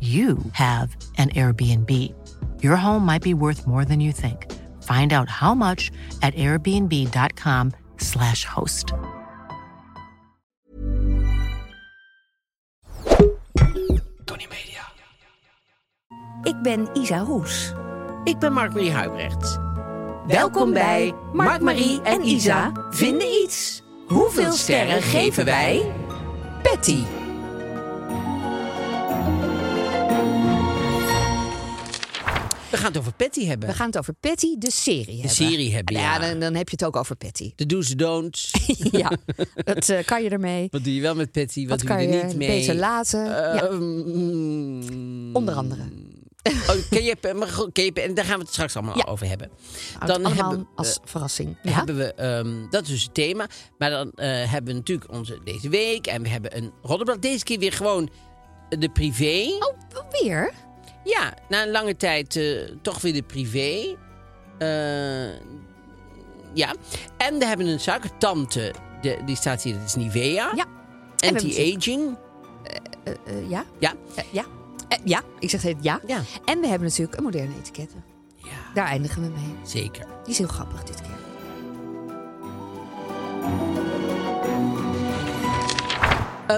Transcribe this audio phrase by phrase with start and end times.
[0.00, 1.90] you have an Airbnb.
[2.62, 4.46] Your home might be worth more than you think.
[4.82, 5.90] Find out how much
[6.22, 8.92] at airbnb.com/slash host.
[14.24, 14.80] Tony Media.
[16.42, 17.72] Ik ben Isa Roes.
[18.24, 19.58] Ik ben Mark-Marie Huibrecht.
[20.26, 23.82] Welkom bij Mark, Marie en Isa vinden iets.
[24.08, 25.92] Hoeveel sterren geven wij?
[26.62, 27.19] Patty.
[32.70, 33.68] We gaan het over Patty hebben.
[33.68, 35.30] We gaan het over Patty, de serie hebben.
[35.30, 36.28] serie hebben, Nou ja.
[36.30, 37.52] dan, dan heb je het ook over Patty.
[37.56, 38.50] De do's en don'ts.
[38.92, 39.12] ja,
[39.54, 40.68] dat eh, kan je ermee.
[40.70, 41.60] Wat doe je wel met Patty?
[41.60, 42.48] Wat, Wat doe kan je er niet mee?
[42.48, 43.24] beter laten?
[43.24, 45.82] ja, Ehm, onder andere.
[46.42, 47.16] Oh, ken je,
[47.72, 49.04] ken en daar gaan we het straks allemaal Ja.
[49.04, 49.50] over hebben.
[49.98, 51.56] Houdt allemaal hebben, als eh, verrassing.
[51.62, 51.76] Dan Ja?
[51.78, 53.46] hebben we, ehm, dat is dus het thema.
[53.78, 56.06] Maar dan eh, hebben we natuurlijk onze deze week.
[56.06, 57.22] En we hebben een roddelblad.
[57.22, 58.10] Deze keer weer gewoon
[58.68, 59.46] de privé.
[59.58, 60.52] Oh, weer?
[61.04, 63.96] Ja, na een lange tijd eh, toch weer de privé.
[64.58, 65.32] Eh,
[66.54, 66.74] ja.
[67.16, 68.74] En we hebben een suikertante.
[69.00, 70.52] De, die staat hier, dat is Nivea.
[70.56, 70.64] Ja.
[71.28, 72.16] Anti-aging.
[73.04, 73.64] Eh, eh, ja?
[73.78, 73.92] Ja.
[74.32, 74.44] Ja.
[75.04, 76.00] Ja, ik zeg het ja.
[76.06, 76.20] Ja.
[76.44, 78.04] En we hebben natuurlijk een moderne etiketten.
[78.36, 79.54] Ja, Daar eindigen we mee.
[79.64, 80.06] zeker.
[80.22, 81.18] Die is heel grappig dit keer.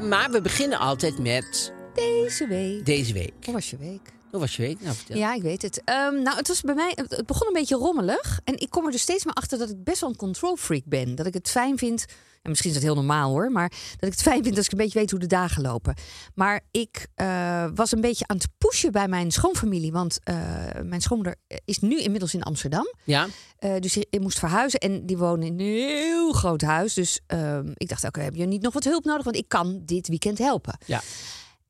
[0.08, 2.86] Maar we beginnen altijd met Deze week.
[2.86, 3.32] deze week.
[3.44, 4.12] Hoe was je week?
[4.32, 4.80] Hoe was je week?
[4.80, 4.96] Nou.
[5.06, 5.82] Ja, ik weet het.
[5.84, 6.92] Ehm, nou, het was bij mij.
[6.94, 8.40] Het begon een beetje rommelig.
[8.44, 10.84] En ik kom er dus steeds maar achter dat ik best wel een control freak
[10.84, 11.14] ben.
[11.14, 12.04] Dat ik het fijn vind.
[12.42, 13.50] En misschien is dat heel normaal hoor.
[13.50, 15.94] Maar dat ik het fijn vind als ik een beetje weet hoe de dagen lopen.
[16.34, 19.92] Maar ik eh, was een beetje aan het pushen bij mijn schoonfamilie.
[19.92, 20.36] Want eh,
[20.84, 22.94] mijn schoonmoeder is nu inmiddels in Amsterdam.
[23.04, 23.26] Ja?
[23.58, 26.94] Eh, dus ik moest verhuizen en die wonen in een heel groot huis.
[26.94, 29.24] Dus ehm, ik dacht, oké, heb je niet nog wat hulp nodig?
[29.24, 30.78] Want ik kan dit weekend helpen.
[30.86, 31.00] Ja.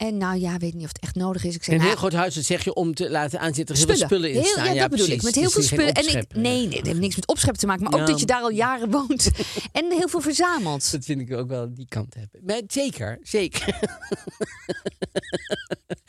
[0.03, 1.55] En nou ja, weet niet of het echt nodig is.
[1.55, 3.75] Ik zei, Een heel nou, groot huis, dat zeg je om te laten aanzitten.
[3.77, 4.75] Er heel veel spullen in Heel- staan.
[4.75, 5.15] Ja, dat bedoel precies.
[5.15, 5.23] ik.
[5.23, 5.93] Met heel Dus veel spullen.
[5.95, 7.83] En ik, nee, nee, dat heeft niks met opscheppen te maken.
[7.83, 8.07] Maar ook Ja.
[8.07, 9.31] dat je daar al jaren woont.
[9.73, 10.91] en heel veel verzamelt.
[10.93, 12.41] Dat vind ik ook wel die kant hebben.
[12.47, 13.67] Maar zeker, zeker.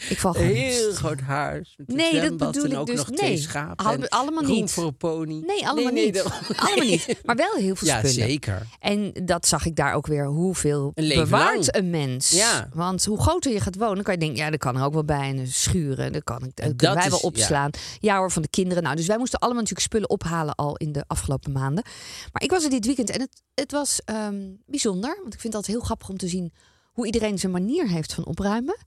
[0.10, 1.75] Ik val Een gewoon heel groot huis.
[1.86, 2.96] Nee, dat bedoel ik ook dus.
[2.96, 4.10] nog Nee, twee schapen.
[4.10, 4.72] Allemaal niet.
[4.72, 5.44] voor een pony.
[5.46, 6.14] Nee, allemaal nee, niet.
[6.14, 6.90] daarom- Allemaal nee.
[7.08, 7.20] niet.
[7.25, 8.16] Maar wel heel veel Ja, spullen.
[8.16, 8.68] zeker.
[8.80, 10.25] En dat zag ik daar ook weer.
[10.25, 11.75] Hoeveel Een leven bewaart lang.
[11.75, 12.30] een mens?
[12.30, 12.70] Ja.
[12.74, 14.38] Want hoe groter je gaat wonen, kan je denken...
[14.38, 15.38] ja, dat kan er ook wel bij.
[15.38, 17.70] En schuren, dat kan ik, dat kunnen dat wij wel is- opslaan.
[18.00, 18.18] Ja.
[18.18, 18.84] hoor, van de kinderen.
[18.84, 20.56] Nou, dus wij moesten allemaal natuurlijk spullen ophalen...
[20.56, 21.84] al in de afgelopen maanden.
[22.32, 25.18] Maar ik was er dit weekend en het, het was ehm, bijzonder.
[25.22, 26.54] Want ik vind altijd heel grappig om te zien...
[26.92, 28.78] hoe iedereen zijn manier heeft van opruimen.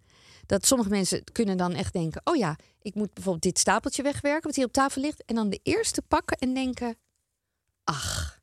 [0.46, 2.20] Dat sommige mensen kunnen dan echt denken...
[2.24, 4.46] oh ja, ik moet bijvoorbeeld dit stapeltje wegwerken...
[4.46, 5.24] wat hier op tafel ligt.
[5.24, 6.96] En dan de eerste pakken en denken...
[7.84, 8.35] ach...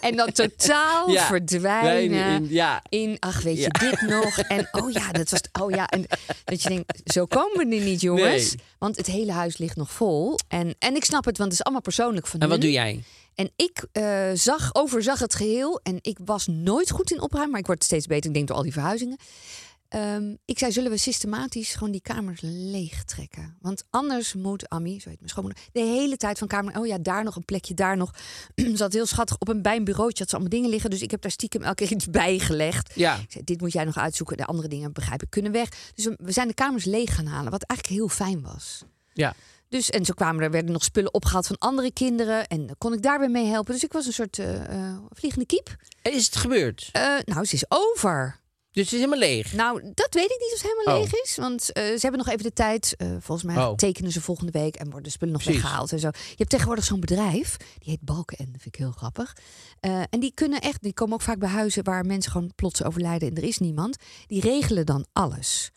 [0.00, 2.82] en dan totaal Ja, verdwijnen Wij in- ja.
[2.88, 3.68] in, ach weet je, Ja.
[3.90, 4.38] dit nog.
[4.38, 5.86] En oh ja, dat was, oh ja.
[5.86, 6.06] En
[6.44, 8.54] dat je denkt, zo komen we er niet, jongens.
[8.54, 8.64] Nee.
[8.78, 10.38] Want het hele huis ligt nog vol.
[10.48, 13.02] En, en ik snap het, want het is allemaal persoonlijk van En wat doe jij?
[13.34, 15.80] En ik eh, zag, overzag het geheel.
[15.82, 18.28] En ik was nooit goed in opruimen, maar ik word steeds beter.
[18.28, 19.16] Ik denk door al die verhuizingen.
[19.88, 23.56] Ehm, ik zei, zullen we systematisch gewoon die kamers leeg trekken?
[23.60, 26.78] Want anders moet Ammi, zo heet mijn schoonmoeder, de hele tijd van kamer...
[26.78, 28.10] Oh ja, daar nog een plekje, daar nog.
[28.76, 30.90] ze had heel schattig op een, bij een bureautje had ze allemaal dingen liggen.
[30.90, 32.92] Dus ik heb daar stiekem elke keer iets bij gelegd.
[32.94, 33.16] Ja.
[33.16, 34.36] Ik zei, dit moet jij nog uitzoeken.
[34.36, 35.68] De andere dingen, begrijp ik, kunnen weg.
[35.94, 38.84] Dus we- zijn de kamers leeg gaan halen, wat eigenlijk heel fijn was.
[39.12, 39.34] Ja.
[39.68, 42.46] Dus, en zo kwamen er, werden nog spullen opgehaald van andere kinderen.
[42.46, 43.72] En dan kon ik daar weer mee helpen.
[43.72, 45.76] Dus ik was een soort eh, eh, vliegende kiep.
[46.02, 46.88] En is het gebeurd?
[46.92, 48.40] Eh, nou, ze is over.
[48.78, 49.52] Dus het is helemaal leeg.
[49.52, 51.00] Nou, dat weet ik niet of het helemaal Oh.
[51.10, 51.36] leeg is.
[51.36, 52.94] Want eh, ze hebben nog even de tijd.
[52.96, 53.74] eh, volgens mij Oh.
[53.74, 55.60] tekenen ze volgende week en worden de spullen nog Precies.
[55.62, 56.08] weggehaald en zo.
[56.12, 59.36] Je hebt tegenwoordig zo'n bedrijf, die heet Balkenende, vind ik heel grappig.
[59.80, 62.82] Eh, en die kunnen echt, die komen ook vaak bij huizen waar mensen gewoon plots
[62.84, 63.96] overlijden en er is niemand.
[64.26, 65.70] Die regelen dan alles.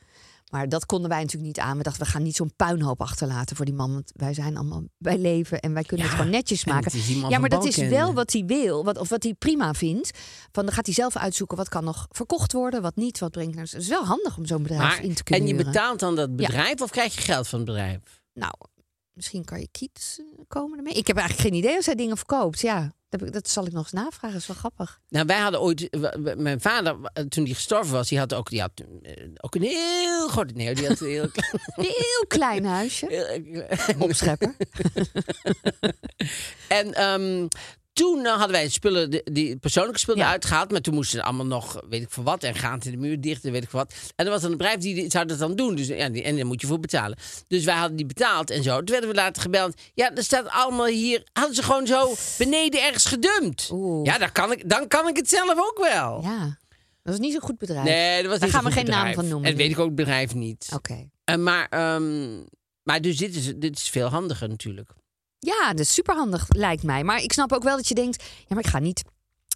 [0.51, 1.77] Maar dat konden wij natuurlijk niet aan.
[1.77, 3.93] We dachten, we gaan niet zo'n puinhoop achterlaten voor die man.
[3.93, 7.29] Want wij zijn allemaal bij leven en wij kunnen Ja, het gewoon netjes en maken.
[7.29, 8.83] Ja, maar dat is wel wat hij wil.
[8.83, 10.11] Wat, of wat hij prima vindt.
[10.51, 13.55] Van, dan gaat hij zelf uitzoeken wat kan nog verkocht worden, wat niet, wat brengt.
[13.55, 15.71] naar- Het is wel handig om zo'n bedrijf Maar, in te kunnen en je huren.
[15.73, 17.99] betaalt dan dat bedrijf of krijg je geld van het bedrijf?
[18.33, 18.53] Nou,
[19.13, 20.93] misschien kan je kiets eh, komen ermee.
[20.93, 22.59] Ik heb eigenlijk geen idee of zij dingen verkoopt.
[22.61, 24.31] Ja, dat, dat zal ik nog eens navragen.
[24.31, 24.99] Dat is wel grappig.
[25.09, 25.97] Nou, wij hadden ooit...
[26.37, 28.71] Mijn vader, eh, toen hij gestorven was, die had ook, die had,
[29.01, 30.53] eh, ook een heel groot...
[30.53, 31.61] Nee, die had een heel klein...
[31.75, 33.05] Een heel klein huisje.
[33.07, 33.65] heel-
[33.99, 34.55] Opschepper.
[36.67, 37.47] En ehm,
[38.01, 40.29] toen eh, hadden wij spullen, die, die persoonlijke spullen Ja.
[40.29, 40.71] uitgehaald.
[40.71, 42.43] Maar toen moesten ze allemaal nog, weet ik voor wat.
[42.43, 43.93] En gaan in de muur dicht en weet ik voor wat.
[44.15, 45.75] En er was dan een bedrijf die, die zou dat dan doen.
[45.75, 47.17] Dus, ja, die, en daar moet je voor betalen.
[47.47, 48.77] Dus wij hadden die betaald en zo.
[48.77, 49.81] Toen werden we later gebeld.
[49.93, 51.23] Ja, er staat allemaal hier.
[51.33, 53.69] Hadden ze gewoon zo beneden ergens gedumpt.
[53.71, 54.05] Oeh.
[54.05, 56.21] Ja, dan kan, ik, dan kan ik het zelf ook wel.
[56.23, 56.57] Ja,
[57.03, 57.83] dat is niet zo'n goed bedrijf.
[57.85, 59.75] Nee, dat was Daar gaan we geen naam van noemen, En weet nee.
[59.75, 60.69] ik ook het bedrijf niet.
[60.73, 61.09] Oké.
[61.23, 62.37] Eh, maar, ehm,
[62.83, 64.91] maar dus dit is, dit is veel handiger natuurlijk.
[65.43, 67.03] Ja, dat is superhandig, lijkt mij.
[67.03, 68.23] Maar ik snap ook wel dat je denkt...
[68.23, 69.01] Ja, maar ik ga niet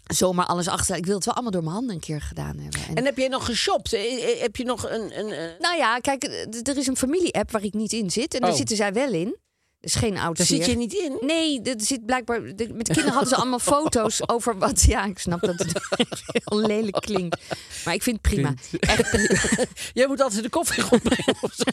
[0.05, 0.95] zomaar alles achter.
[0.95, 2.79] Ik wil het wel allemaal door mijn handen een keer gedaan hebben.
[2.87, 3.93] En- En heb jij nog geshopt?
[3.93, 5.19] Eh, eh, Heb je nog een...
[5.19, 8.33] een eh, nou ja, kijk, eh, er is een familie-app waar ik niet in zit.
[8.33, 8.55] En daar Oh.
[8.55, 9.37] zitten zij wel in.
[9.85, 11.17] Dus geen oud Daar zit je niet in?
[11.21, 12.41] Nee, er zit blijkbaar.
[12.55, 14.81] de- met de kinderen hadden ze allemaal foto's over wat.
[14.81, 15.71] Ja, ik snap dat het
[16.45, 17.41] heel lelijk klinkt.
[17.85, 18.53] Maar ik vind het prima.
[18.79, 19.65] Echt prima.
[19.93, 21.63] Jij moet altijd de koffie rondbrengen of zo.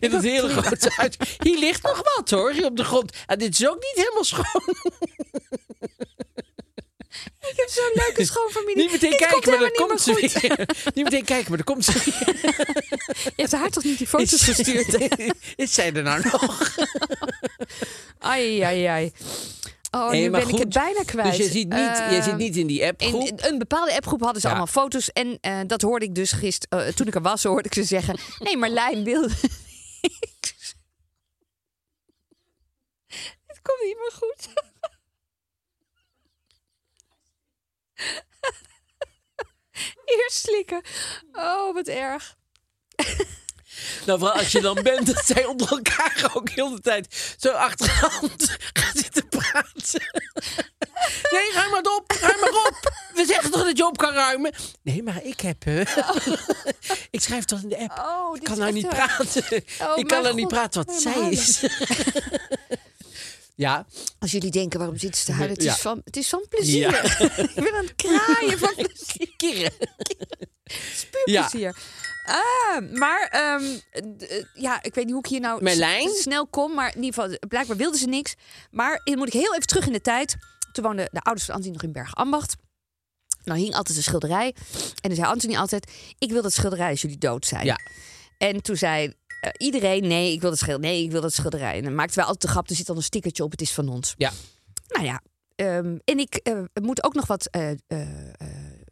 [0.00, 1.14] In het hele grote huis.
[1.42, 3.12] Hier ligt nog wat hoor, hier op de grond.
[3.26, 4.74] En dit is ook niet helemaal schoon.
[7.40, 8.76] Ik heb zo'n leuke schoonfamilie.
[8.76, 10.66] Niet meteen kijken, maar helemaal komt ze weer.
[10.94, 12.36] Niet meteen kijken, maar dan komt ze weer.
[13.24, 14.98] Je hebt haar toch niet die foto's gestuurd?
[15.56, 16.74] Is zij er nou nog?
[18.18, 19.12] Ai, ai, ai.
[19.90, 21.26] Oh, nu ben ik het bijna kwijt.
[21.28, 23.28] Dus je zit niet, je Eh, zit niet in die appgroep.
[23.28, 24.52] in een bepaalde appgroep hadden ze Ja.
[24.54, 25.10] allemaal foto's.
[25.12, 26.94] En eh, dat hoorde ik dus gisteren.
[26.94, 29.28] toen ik er was, hoorde ik ze zeggen: Nee, Marlijn wilde.
[33.46, 34.48] Het komt niet meer goed.
[40.04, 40.82] Eerst slikken.
[41.32, 42.36] Oh, wat erg.
[44.06, 47.50] Nou, vooral als je dan bent, dat zij onder elkaar ook heel de tijd zo
[47.50, 50.02] achter de hand gaan zitten praten.
[51.30, 52.92] Nee, ruim maar op, ruim maar op.
[53.14, 54.54] We zeggen toch dat je op kan ruimen?
[54.82, 55.64] Nee, maar ik heb...
[55.66, 55.80] eh,
[57.10, 57.98] ik schrijf toch in de app.
[57.98, 58.92] Oh, ik dit kan is nou niet waar.
[59.16, 59.64] praten.
[59.82, 61.60] Oh, ik kan nou niet praten wat Ik zij is.
[63.56, 63.86] Ja,
[64.18, 65.54] Als jullie denken, waarom zit ze te huilen?
[65.54, 65.72] Het, Ja.
[65.72, 66.90] is, van, het is van plezier.
[66.90, 67.02] Ja.
[67.54, 69.32] ik ben aan het kraaien van plezier.
[69.36, 69.72] kirren.
[70.94, 71.76] Spuurplezier.
[72.26, 76.08] Ah, maar ehm, eh, ja, ik weet niet hoe ik hier nou Merlijn?
[76.14, 76.74] snel kom.
[76.74, 78.34] Maar in ieder geval, blijkbaar wilden ze niks.
[78.70, 80.36] Maar dan moet ik heel even terug in de tijd.
[80.72, 82.54] Toen woonden de ouders van Anthony nog in Bergambacht.
[83.44, 84.54] Nou hing altijd een schilderij.
[85.00, 87.64] En dan zei Anthony altijd, ik wil dat schilderij als jullie dood zijn.
[87.64, 87.78] Ja.
[88.38, 89.12] En toen zei
[89.46, 90.90] eh, iedereen, nee, ik wil dat schilderij.
[90.90, 91.76] Nee, ik wil dat schilderij.
[91.76, 93.72] En dan maakten wij altijd de grap, er zit dan een stickertje op, het is
[93.72, 94.14] van ons.
[94.16, 94.32] Ja.
[94.88, 95.20] Nou ja,
[95.54, 97.70] ehm, en ik eh, moet ook nog wat, eh,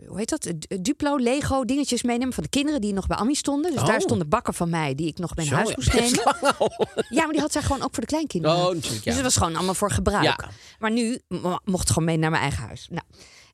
[0.06, 0.52] hoe heet dat?
[0.82, 3.70] Duplo, Lego dingetjes meenemen van de kinderen die nog bij Ammi stonden.
[3.72, 3.86] Dus Oh.
[3.86, 6.22] daar stonden bakken van mij die ik nog Zo, huis moest nemen.
[7.16, 8.56] Ja, maar die had zij gewoon ook voor de kleinkinderen.
[8.56, 9.00] Oh, natuurlijk, ja.
[9.04, 10.24] Dus het was gewoon allemaal voor gebruik.
[10.24, 10.38] Ja.
[10.78, 12.88] Maar nu mo- mocht het gewoon mee naar mijn eigen huis.
[12.90, 13.02] Nou,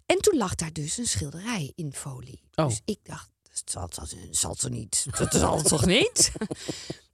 [0.06, 2.42] en toen lag daar dus een schilderij in folie.
[2.54, 2.66] Oh.
[2.66, 3.88] Dus ik dacht, dat zal,
[4.30, 5.06] zal, toch niet?
[5.18, 6.32] Dat zal toch niet?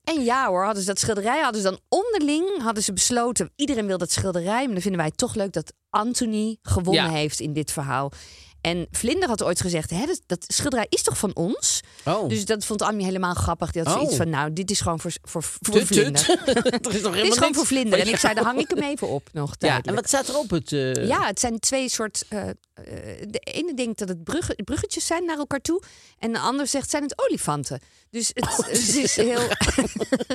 [0.05, 3.87] En ja hoor, hadden ze dat schilderij, hadden ze dan onderling hadden ze besloten, iedereen
[3.87, 7.11] wil dat schilderij, maar dan vinden wij het toch leuk dat Anthony gewonnen Ja.
[7.11, 8.13] heeft in dit verhaal.
[8.61, 11.81] En Vlinder had ooit gezegd, Hè, dat, dat schilderij is toch van ons?
[12.05, 12.29] Oh.
[12.29, 13.71] Dus dat vond Annie helemaal grappig.
[13.71, 13.99] Die had Oh.
[13.99, 16.25] zoiets van, nou, dit is gewoon voor, voor, voor Tut, Vlinder.
[16.25, 16.39] tut.
[16.87, 17.99] er is nog Dit is gewoon voor Vlinder.
[17.99, 18.57] En ik zei, dan jou.
[18.57, 20.73] hang ik hem even op nog Ja, en wat staat er op het...
[20.73, 22.25] eh, Ja, het zijn twee soort.
[22.29, 22.43] eh,
[22.85, 22.85] eh,
[23.29, 25.83] de ene denkt dat het brugge- bruggetjes zijn naar elkaar toe.
[26.19, 27.81] En de ander zegt zijn het olifanten.
[28.11, 29.41] Dus het, het is heel.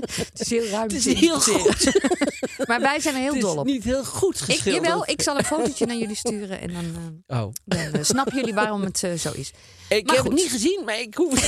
[0.03, 0.83] het is heel ruim.
[0.83, 2.17] Het is heel interpreteren.
[2.69, 3.65] maar wij zijn er heel Het is dol op.
[3.65, 4.85] niet heel goed Ik, geschilderd.
[4.85, 6.59] jawel, ik zal een fotootje naar jullie sturen.
[6.59, 6.95] En dan,
[7.27, 7.51] eh, Oh.
[7.65, 9.51] dan eh, snappen jullie waarom het zo is.
[9.89, 10.33] Ik Maar heb goed.
[10.33, 11.47] het niet gezien, maar ik hoef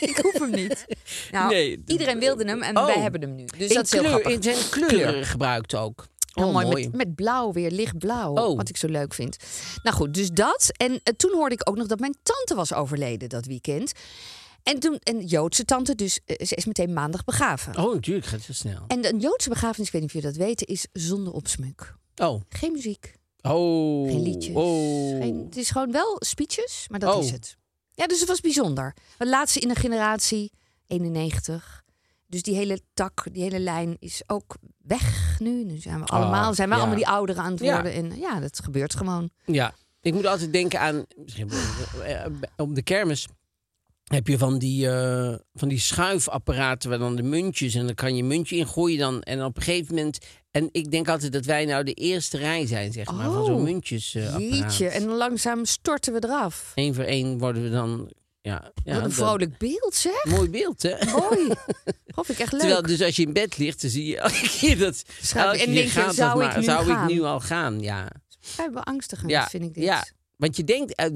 [0.00, 0.84] Ik hoef hem niet.
[1.30, 1.82] Nou, Nee.
[1.86, 2.86] iedereen wilde hem en Oh.
[2.86, 3.44] wij hebben hem nu.
[3.58, 4.32] Dus in dat is heel kleur, grappig.
[4.32, 6.06] in zijn kleuren gebruikt ook.
[6.34, 6.82] Heel Oh, mooi, mooi.
[6.84, 8.34] Met, met blauw weer, lichtblauw.
[8.34, 8.56] Oh.
[8.56, 9.36] Wat ik zo leuk vind.
[9.82, 10.70] Nou goed, dus dat.
[10.76, 13.92] En eh, toen hoorde ik ook nog dat mijn tante was overleden dat weekend.
[14.62, 17.76] En toen, een Joodse tante, dus eh, ze is meteen maandag begraven.
[17.78, 18.84] Oh, natuurlijk gaat zo snel.
[18.86, 21.94] En een Joodse begrafenis, ik weet niet of jullie dat weten, is zonder opsmuk.
[22.16, 22.40] Oh.
[22.48, 24.08] Geen muziek, Oh.
[24.10, 24.54] geen liedjes.
[24.56, 25.20] Oh.
[25.20, 27.22] Geen, het is gewoon wel speeches, maar dat Oh.
[27.24, 27.56] is het.
[27.92, 28.94] Ja, dus het was bijzonder.
[29.18, 30.52] De laatste in een generatie,
[30.86, 31.83] 91.
[32.26, 35.64] Dus die hele tak, die hele lijn is ook weg nu.
[35.64, 36.80] Nu zijn we allemaal, Ah, zijn we ja.
[36.80, 37.72] allemaal die ouderen aan het Ja.
[37.74, 37.92] worden.
[37.92, 39.30] En ja, dat gebeurt gewoon.
[39.44, 39.74] Ja.
[40.00, 41.04] Ik moet altijd denken aan...
[42.56, 43.26] Om de kermis
[44.04, 48.16] heb je van die, eh, van die schuifapparaten waar dan de muntjes en dan kan
[48.16, 50.18] je muntje in gooien dan en op een gegeven moment
[50.50, 53.54] en ik denk altijd dat wij nou de eerste rij zijn zeg maar van zo'n
[53.54, 56.72] Oh, muntjes Jeetje, en dan langzaam storten we eraf.
[56.74, 58.10] Eén voor één worden we dan
[58.50, 60.24] ja, ja Wat een dat- vrolijk beeld, zeg.
[60.24, 60.94] mooi beeld hè.
[61.12, 61.38] Mooi.
[62.14, 62.60] Vind ik echt leuk.
[62.60, 65.74] Terwijl dus als je in bed ligt, dan zie je elke keer dat elke en
[65.74, 67.08] denk je, zou ik maar, nu zou gaan?
[67.08, 67.80] ik nu al gaan?
[67.80, 68.08] Ja.
[68.40, 69.84] Vrij beangstigend, Ja, vind ik dit.
[69.84, 70.04] ja.
[70.36, 71.06] Want je denkt, eh,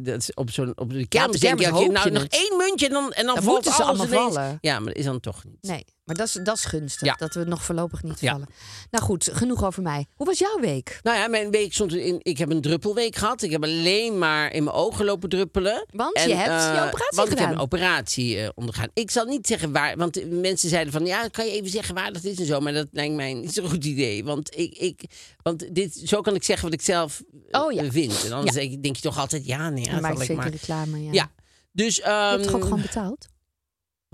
[0.00, 2.12] dat op, zo'n, op de kermis de denk je, kermis als je hoop nou je
[2.12, 2.32] nog het.
[2.34, 4.34] één muntje en dan, en dan, valt moeten ze alles allemaal ineens.
[4.34, 4.58] vallen.
[4.60, 5.58] Ja, maar dat is dan toch niet.
[5.62, 7.06] Nee, maar dat is, dat is gunstig.
[7.08, 7.14] Ja.
[7.18, 8.30] Dat we nog voorlopig niet Ja.
[8.32, 8.46] vallen.
[8.90, 10.06] Nou goed, genoeg over mij.
[10.14, 11.00] Hoe was jouw week?
[11.02, 12.18] Nou ja, mijn week stond in.
[12.22, 13.42] Ik heb een druppelweek gehad.
[13.42, 15.86] Ik heb alleen maar in mijn ogen lopen druppelen.
[15.92, 18.88] Want je hebt je eh, operatie want ik heb een operatie eh, ondergaan.
[18.94, 22.12] Ik zal niet zeggen waar, want mensen zeiden van ja, kan je even zeggen waar
[22.12, 22.60] dat is en zo.
[22.60, 24.24] Maar dat lijkt mij niet zo'n goed idee.
[24.24, 25.02] Want, ik, ik,
[25.42, 27.90] want dit, zo kan ik zeggen wat ik zelf eh, Oh ja.
[27.90, 28.24] vind.
[28.24, 30.48] En anders denk, denk je toch altijd ja, nee, Dan maak ik zeker maar.
[30.48, 31.12] reclame, ja.
[31.12, 31.30] Ja.
[31.72, 33.26] Dus, Je hebt toch ehm, ook gewoon betaald?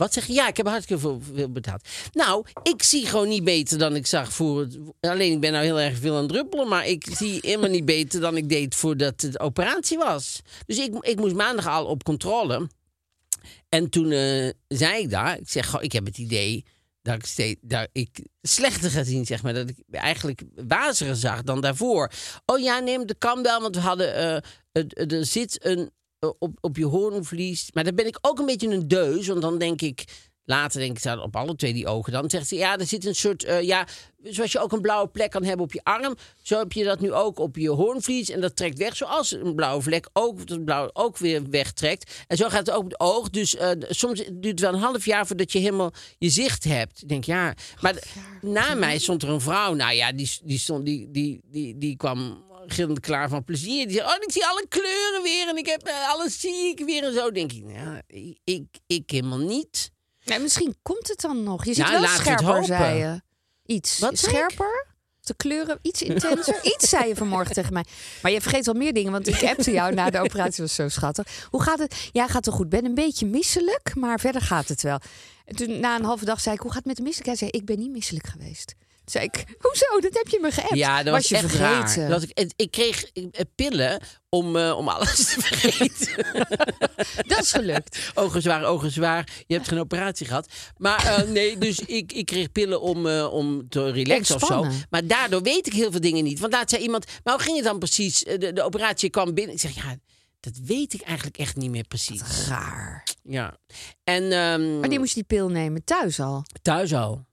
[0.00, 0.32] Wat zeg je?
[0.32, 1.88] Ja, ik heb hartstikke veel, veel betaald.
[2.12, 4.78] Nou, ik zie gewoon niet beter dan ik zag voor het...
[5.00, 6.68] Alleen, ik ben nou heel erg veel aan het druppelen...
[6.68, 10.40] maar ik zie helemaal niet beter dan ik deed voordat het operatie was.
[10.66, 12.68] Dus ik, ik moest maandag al op controle.
[13.68, 15.38] En toen eh, zei ik daar...
[15.38, 16.64] Ik zeg, goh, ik heb het idee
[17.02, 19.54] dat ik, steeds, dat ik slechter ga zien, zeg maar.
[19.54, 22.10] Dat ik eigenlijk waziger zag dan daarvoor.
[22.46, 24.42] Oh ja, neem de kan wel, want we hadden...
[24.72, 25.90] het- er zit een
[26.20, 27.70] op, op je hoornvlies.
[27.72, 29.26] Maar dan ben ik ook een beetje een deus.
[29.26, 30.04] Want dan denk ik,
[30.44, 32.12] later denk ik, staat op alle twee die ogen.
[32.12, 33.86] Dan zegt ze, ja, er zit een soort, eh, ja,
[34.22, 36.14] zoals je ook een blauwe plek kan hebben op je arm.
[36.42, 38.30] Zo heb je dat nu ook op je hoornvlies.
[38.30, 42.24] En dat trekt weg, zoals een blauwe vlek ook, dat blauw ook weer wegtrekt.
[42.26, 43.30] En zo gaat het ook met het oog.
[43.30, 47.02] Dus eh, soms duurt het wel een half jaar voordat je helemaal je zicht hebt.
[47.02, 47.54] Ik denk, ja.
[47.80, 48.02] Maar
[48.40, 49.74] na mij stond er een vrouw.
[49.74, 53.88] Nou ja, die, die, stond, die, die, die, die kwam gillend klaar van plezier.
[53.88, 57.04] Die oh, ik zie alle kleuren weer en ik heb eh, alles zie ik weer
[57.04, 57.30] en zo.
[57.30, 59.90] Denk ik, ja, ik, ik, ik helemaal niet.
[60.24, 61.64] Nee, misschien komt het dan nog.
[61.64, 63.20] Je ziet Nou, wel scherper, zei je.
[63.66, 63.98] Iets.
[63.98, 64.88] Wat scherper?
[65.20, 66.64] De kleuren iets intenser?
[66.74, 67.84] iets zei je vanmorgen tegen mij.
[68.22, 70.62] Maar je vergeet wel meer dingen, want ik appte jou na de operatie.
[70.62, 71.46] was zo schattig.
[71.50, 72.08] Hoe gaat het?
[72.12, 72.64] Ja, gaat toch goed.
[72.64, 74.98] Ik ben een beetje misselijk, maar verder gaat het wel.
[75.44, 77.40] En toen na een halve dag zei ik, hoe gaat het met de misselijkheid?
[77.40, 78.74] Hij zei, ik ben niet misselijk geweest.
[79.10, 80.00] Zei ik, hoezo?
[80.00, 80.74] Dat heb je me geappt.
[80.74, 82.08] Ja, dat was, je echt vergeten.
[82.08, 83.22] Dat was ik, ik kreeg eh,
[83.54, 86.26] pillen om, eh, om alles te vergeten.
[87.28, 88.10] Dat is gelukt.
[88.14, 89.28] ogen zwaar, ogen zwaar.
[89.46, 90.48] Je hebt geen operatie gehad.
[90.76, 94.66] Maar eh, nee, dus ik, ik kreeg pillen om, om te relaxen of zo.
[94.90, 96.40] Maar daardoor weet ik heel veel dingen niet.
[96.40, 98.18] Want laat zei iemand, maar hoe ging het dan precies?
[98.18, 99.54] De, de operatie kwam binnen.
[99.54, 99.96] Ik zeg, ja,
[100.40, 102.46] dat weet ik eigenlijk echt niet meer precies.
[102.48, 103.06] Raar.
[103.22, 103.58] Ja.
[104.04, 105.84] En ehm, Wanneer moest je die pil nemen?
[105.84, 106.44] Thuis al.
[106.62, 107.28] thuis al.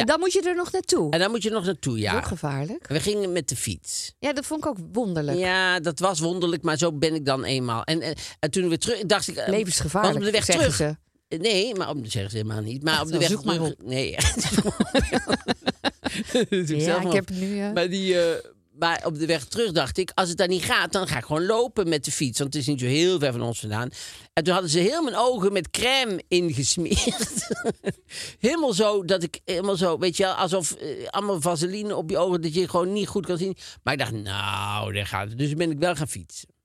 [0.00, 1.10] En dan moet je er nog naartoe.
[1.10, 2.16] En dan moet je nog naartoe, ja.
[2.16, 2.88] ook gevaarlijk.
[2.88, 4.14] We gingen met de fiets.
[4.18, 5.38] Ja, dat vond ik ook wonderlijk.
[5.38, 7.82] Ja, dat was wonderlijk, maar zo ben ik dan eenmaal.
[7.84, 9.36] En, en, en toen we weer terug, dacht ik...
[9.36, 10.74] eh, Levensgevaarlijk, want op de weg terug.
[10.76, 10.96] ze.
[11.38, 12.82] Nee, maar op, zeggen ze helemaal niet.
[12.82, 13.70] Maar op de weg zoek maar terug.
[13.72, 13.82] op.
[13.86, 14.16] Nee,
[16.66, 17.60] Ja, ik heb nu...
[17.60, 18.44] eh, Maar, die, eh,
[18.78, 21.24] maar op de weg terug dacht ik, als het daar niet gaat, dan ga ik
[21.24, 22.38] gewoon lopen met de fiets.
[22.38, 23.88] Want het is niet zo heel ver van ons vandaan.
[24.32, 27.48] En toen hadden ze heel mijn ogen met crème ingesmeerd.
[28.38, 32.18] helemaal zo, dat ik helemaal zo, weet je wel, alsof eh, allemaal vaseline op je
[32.18, 33.56] ogen, dat je gewoon niet goed kan zien.
[33.82, 35.38] Maar ik dacht, nou, daar gaat het.
[35.38, 36.57] Dus ben ik wel gaan fietsen.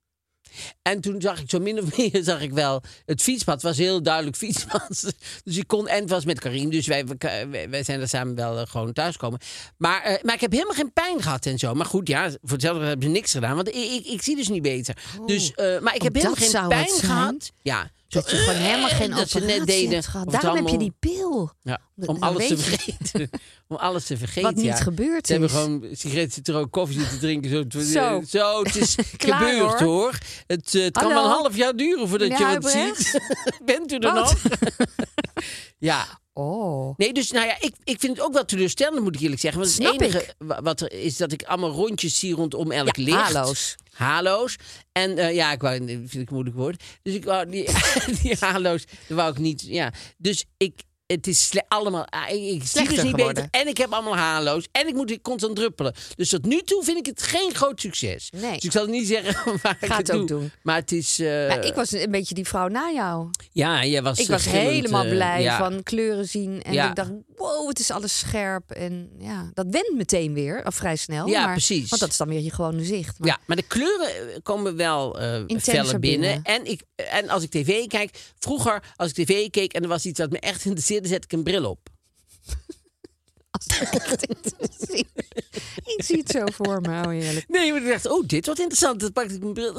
[0.82, 4.04] En toen zag ik zo min of meer zag ik wel het fietspad was heel
[4.04, 5.14] duidelijk fietspad.
[5.44, 7.06] Dus ik kon en het was met Karin, dus wij,
[7.50, 9.40] wij, wij zijn er samen wel eh, gewoon thuiskomen.
[9.78, 11.74] Maar, eh, maar ik heb helemaal geen pijn gehad en zo.
[11.74, 14.48] Maar goed, ja, voor hetzelfde hebben ze niks gedaan, want ik, ik, ik zie dus
[14.50, 14.98] niet beter.
[15.26, 17.52] Dus, eh, maar ik Oh, heb helemaal dat geen pijn gehad.
[17.62, 19.96] Ja, dat je gewoon helemaal geen dat ze net deden.
[19.98, 21.52] het Daarom heb je die pil.
[21.62, 23.30] ja, om alles te vergeten.
[23.68, 24.42] om alles te vergeten.
[24.44, 24.76] Wat niet ja.
[24.76, 25.56] gebeurd Ze hebben is.
[25.56, 27.50] gewoon sigaretten zitten roken, koffie zitten drinken.
[27.72, 28.22] Zo, Zo.
[28.28, 29.82] zo het is Klaar, gebeurd hoor.
[29.82, 30.18] hoor.
[30.48, 32.98] Het, eh, het kan wel een half jaar duren voordat Meneer je Huibrecht?
[33.06, 33.22] ziet.
[33.66, 34.16] Bent u er Wat?
[34.16, 34.36] nog?
[35.78, 36.22] ja.
[36.34, 36.94] Oh.
[36.98, 39.62] Nee, dus nou ja, ik, ik vind het ook wel teleurstellend, moet ik eerlijk zeggen.
[39.62, 40.34] Want Snap het enige ik.
[40.64, 43.18] wat er is dat ik allemaal rondjes zie rondom elk Ja, licht.
[43.34, 43.76] halo's.
[43.92, 44.56] Halo's.
[44.92, 46.84] En eh, ja, ik wou, dat vind ik een moeilijk woord.
[47.02, 47.70] Dus ik wou die,
[48.22, 49.62] die halo's, dat wou ik niet.
[49.62, 49.94] Ja.
[50.18, 52.06] Dus ik, het is sle- allemaal.
[52.08, 53.44] ah, Ik, ik zie dus Slechter niet geworden.
[53.44, 53.62] beter.
[53.62, 54.68] En ik heb allemaal halo's.
[54.72, 55.94] En ik moet ik constant druppelen.
[56.16, 58.30] Dus tot nu toe vind ik het geen groot succes.
[58.36, 58.54] Nee.
[58.54, 60.40] Dus ik zal niet zeggen waar ik Ga het het ook doe.
[60.40, 60.52] doen.
[60.64, 61.20] Maar het is.
[61.20, 63.30] eh, Ja, ik was een beetje die vrouw na jou.
[63.52, 64.20] ja, jij was.
[64.20, 65.58] Ik was gillend, helemaal eh, blij ja.
[65.58, 66.62] van kleuren zien.
[66.64, 66.90] En Ja.
[66.90, 68.72] ik dacht, wow, het is alles scherp.
[68.72, 71.28] En ja, dat went meteen weer, of vrij snel.
[71.28, 71.90] Ja, maar, precies.
[71.90, 73.20] Want dat is dan weer je gewone zicht.
[73.20, 75.16] Maar Ja, maar de kleuren eh, komen wel
[75.60, 76.00] feller binnen.
[76.00, 76.40] binnen.
[76.44, 80.06] En, ik, en als ik tv kijk, vroeger als ik tv keek en er was
[80.06, 81.90] iets wat me echt interesseerde, zet ik een bril op.
[84.88, 85.08] zien.
[85.86, 87.02] Ik zie het zo voor me.
[87.02, 87.46] Oh, heerlijk.
[87.48, 89.00] Nee, maar ik dacht, oh, dit wordt interessant.
[89.00, 89.76] Dat pakte ik mijn bril.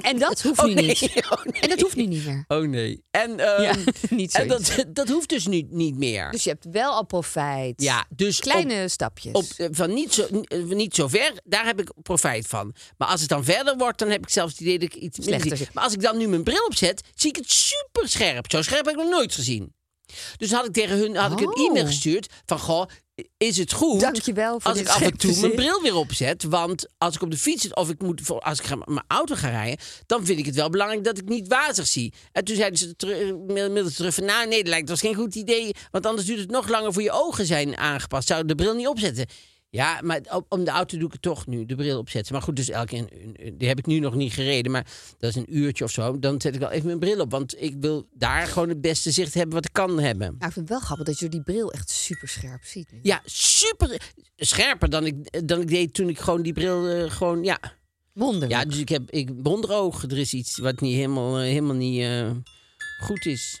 [0.00, 0.74] En dat hoeft Oh, nee.
[0.86, 1.02] niet.
[1.30, 1.60] Oh, nee.
[1.60, 2.44] En dat hoeft nu niet meer.
[2.48, 3.02] Oh nee.
[3.10, 3.74] En, ehm, Ja,
[4.10, 6.30] niet en dat, dat hoeft dus nu niet meer.
[6.30, 7.82] Dus je hebt wel al profijt.
[7.82, 9.32] ja, dus Kleine op, stapjes.
[9.32, 12.74] op, eh, van niet zo, eh, niet zo ver, daar heb ik profijt van.
[12.96, 15.18] Maar als het dan verder wordt, dan heb ik zelfs het idee dat ik iets
[15.22, 15.68] Slechter.
[15.72, 18.50] Maar als ik dan nu mijn bril opzet, zie ik het super scherp.
[18.50, 19.74] Zo scherp heb ik nog nooit gezien.
[20.36, 21.66] Dus had ik tegen hun had ik een Oh.
[21.68, 22.84] e-mail gestuurd van goh,
[23.36, 26.42] is het goed Dankjewel voor als dit ik af en toe mijn bril weer opzet?
[26.42, 29.04] Want als ik op de fiets zit of ik moet voor- als ik ga- mijn
[29.08, 32.12] auto ga rijden, dan vind ik het wel belangrijk dat ik niet wazig zie.
[32.32, 32.96] En toen zeiden ze ze
[33.94, 36.68] terug van nou nee, dat lijkt was geen goed idee, want anders duurt het nog
[36.68, 38.28] langer voor je ogen zijn aangepast.
[38.28, 39.26] Zou de bril niet opzetten?
[39.70, 42.32] Ja, maar om de auto doe ik het toch nu, de bril opzetten.
[42.32, 43.08] Maar goed, dus elke
[43.54, 44.86] die heb ik nu nog niet gereden, maar
[45.18, 46.18] dat is een uurtje of zo.
[46.18, 49.10] Dan zet ik wel even mijn bril op, want ik wil daar gewoon het beste
[49.10, 50.26] zicht hebben wat ik kan hebben.
[50.26, 52.92] Nou, ik vind het wel grappig dat je die bril echt super scherp ziet.
[52.92, 52.98] nu.
[53.02, 57.44] Ja, super scherper dan ik, dan ik deed toen ik gewoon die bril eh, gewoon,
[57.44, 57.58] ja.
[58.12, 58.52] Wonderlijk.
[58.52, 60.02] Ja, dus ik heb ik wonderoog.
[60.02, 62.30] Er is iets wat niet helemaal, eh, helemaal niet eh,
[63.00, 63.60] goed is.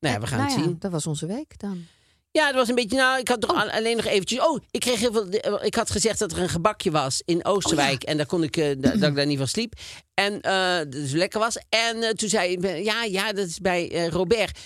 [0.00, 0.76] Nou ja, we gaan Nou het ja, zien.
[0.78, 1.84] dat was onze week dan.
[2.30, 2.96] Ja, het was een beetje.
[2.96, 4.40] Nou, ik had toch al- alleen nog eventjes.
[4.40, 5.62] Oh, ik kreeg heel veel.
[5.64, 8.02] Ik had gezegd dat er een gebakje was in Oosterwijk.
[8.02, 8.56] En daar kon ik.
[8.56, 9.72] eh, da- dat ik daar niet van sliep.
[10.14, 11.56] En dat het lekker was.
[11.68, 12.84] En eh, toen zei ik.
[12.84, 14.58] Ja, ja, dat is bij Robert.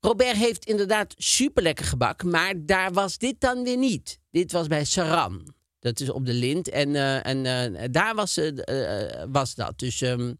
[0.00, 2.22] Robert heeft inderdaad super lekker gebak.
[2.24, 4.18] Maar daar was dit dan weer niet.
[4.30, 5.54] Dit was bij Saran.
[5.82, 6.68] Dat is op de lint.
[6.68, 7.46] En, eh, en
[7.76, 9.78] eh, daar was, eh, eh, was dat.
[9.78, 10.00] Dus.
[10.00, 10.32] ehm,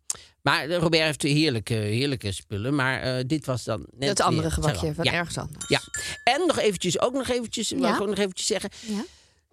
[0.43, 2.75] maar Robert heeft heerlijke, heerlijke spullen.
[2.75, 4.95] Maar dit was dan net Dat andere weer gebakje Saran.
[4.95, 5.13] van Ja.
[5.13, 5.65] ergens anders.
[5.69, 5.81] Ja,
[6.25, 7.95] en nog eventjes, ook nog eventjes, wil Ja?
[7.95, 9.05] ik ook nog eventjes zeggen, Ja?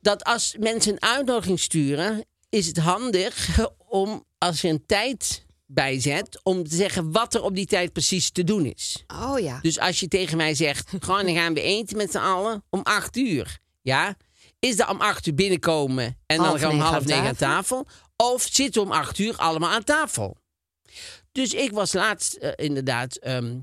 [0.02, 6.40] dat als mensen een uitnodiging sturen, is het handig om als je een tijd bijzet,
[6.44, 9.04] om te zeggen wat er op die tijd precies te doen is.
[9.08, 9.60] Oh ja.
[9.62, 12.80] Dus als je tegen mij zegt, gewoon dan gaan we eten met z'n allen om
[12.84, 14.18] acht uur, ja,
[14.60, 17.88] is dat om acht uur binnenkomen en dan gaan we om half negen aan tafel,
[18.16, 20.38] of zitten we om acht uur allemaal aan tafel?
[21.32, 23.58] Dus ik was laatst eh, inderdaad ehm,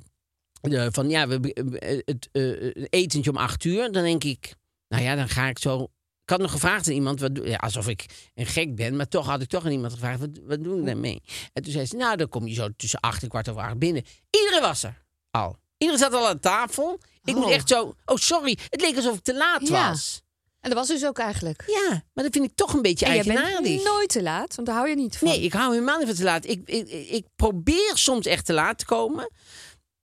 [0.61, 3.93] eh, van ja, we, eh, het eh, een etentje om acht uur.
[3.93, 4.55] Dan denk ik,
[4.89, 5.83] nou ja, dan ga ik zo.
[6.23, 8.05] Ik had nog gevraagd aan iemand, wat, ja, alsof ik
[8.35, 10.87] een gek ben, maar toch had ik toch aan iemand gevraagd, wat, wat doe ik
[10.87, 11.23] daarmee?
[11.53, 13.79] En toen zei ze, nou, dan kom je zo tussen acht en kwart over acht
[13.79, 14.05] binnen.
[14.31, 15.57] Iedereen was er al.
[15.79, 17.01] Iedereen zat al aan tafel.
[17.25, 17.53] Ik moet Oh.
[17.53, 19.89] echt zo, oh sorry, het leek alsof ik te laat Ja.
[19.89, 20.23] was.
[20.67, 21.63] En dat was dus ook eigenlijk.
[21.67, 23.61] Ja, maar dat vind ik toch een beetje En jij eigenaardig.
[23.63, 25.29] bent nooit te laat, want daar hou je niet van.
[25.29, 26.47] Nee, ik hou helemaal niet van te laat.
[26.47, 29.31] Ik, ik, ik probeer soms echt te laat te komen.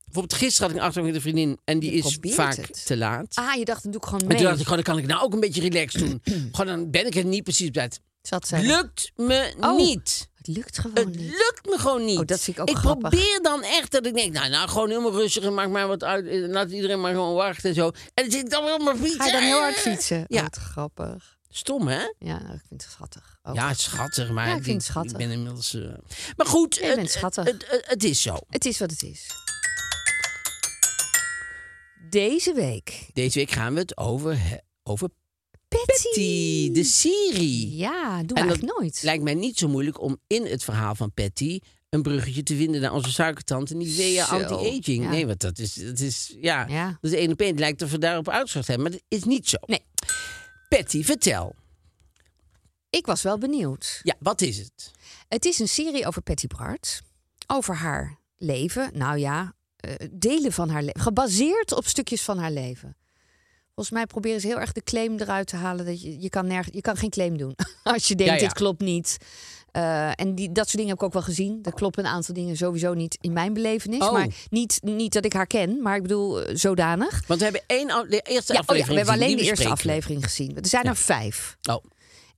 [0.06, 2.86] Bijvoorbeeld gisteren had ik een afspraak met een vriendin en die Je is vaak het.
[2.86, 3.36] te laat.
[3.36, 4.38] Ah, je dacht, dan doe ik gewoon mee.
[4.38, 6.22] toen dacht ik, gewoon, dan kan ik nou ook een beetje relaxed doen.
[6.56, 8.00] gewoon dan ben ik er niet precies op tijd.
[8.22, 8.64] Zat zij.
[8.66, 9.78] Lukt me Oh.
[9.78, 10.30] niet.
[10.46, 11.30] Het lukt gewoon Het niet.
[11.32, 12.20] lukt me gewoon niet.
[12.20, 13.10] Oh, dat vind ik ook ik grappig.
[13.10, 16.04] probeer dan echt dat ik denk, nou, nou gewoon helemaal rustig en maak maar wat
[16.04, 16.28] uit.
[16.28, 17.88] En laat iedereen maar gewoon wachten en zo.
[17.88, 19.16] En dan zit ik dan weer op mijn fiets.
[19.16, 20.26] Ga je dan heel hard fietsen?
[20.28, 20.38] Ja.
[20.38, 21.38] Oh, wat grappig.
[21.50, 22.02] Stom, hè?
[22.20, 23.38] Ja, ik vind het schattig.
[23.44, 23.56] Ook.
[23.56, 25.12] Ja, schattig, maar Ja, ik vind het schattig.
[25.12, 25.74] ik ben inmiddels...
[25.74, 25.82] eh,
[26.36, 27.44] Maar goed, het, schattig.
[27.46, 28.38] Het, het, het is zo.
[28.50, 29.28] Het is wat het is.
[32.10, 33.10] Deze week.
[33.14, 34.38] Deze week gaan we het over,
[34.84, 35.10] over
[35.78, 36.04] Patty.
[36.04, 37.76] Patty, de serie.
[37.76, 39.02] Ja, doen we En eigenlijk nooit.
[39.04, 41.60] Lijkt mij niet zo moeilijk om in het verhaal van Patty
[41.90, 45.04] een bruggetje te vinden naar onze suikertante Nivea Zo, anti-aging.
[45.04, 45.10] ja.
[45.10, 46.98] Nee, want dat is, dat is ja, Ja.
[47.02, 47.50] dat is één op één.
[47.50, 49.58] Het lijkt of we daarop uitgezocht hebben, maar dat is niet zo.
[49.66, 49.82] Nee.
[50.70, 51.56] Patty, vertel.
[52.90, 54.00] Ik was wel benieuwd.
[54.04, 54.92] Ja, wat is het?
[55.28, 57.02] Het is een serie over Patty Bart.
[57.48, 58.90] Over haar leven.
[58.94, 61.02] Nou ja, eh, delen van haar leven.
[61.02, 62.98] Gebaseerd op stukjes van haar leven.
[63.76, 65.86] Volgens mij proberen ze heel erg de claim eruit te halen.
[65.86, 67.56] Dat je, je, kan, nerg, je kan geen claim doen.
[67.84, 68.44] Als je denkt, Ja, ja.
[68.48, 69.18] dit klopt niet.
[69.72, 71.60] Eh, en die, dat soort dingen heb ik ook wel gezien.
[71.64, 74.00] Er kloppen een aantal dingen sowieso niet in mijn belevenis.
[74.00, 74.12] Oh.
[74.12, 77.28] Maar niet, niet dat ik haar ken, maar ik bedoel eh, zodanig.
[77.28, 79.70] Want we hebben één, de eerste Ja, oh ja, aflevering we hebben alleen de eerste
[79.70, 80.56] aflevering gezien.
[80.56, 81.58] Er zijn er vijf.
[81.70, 81.84] Oh,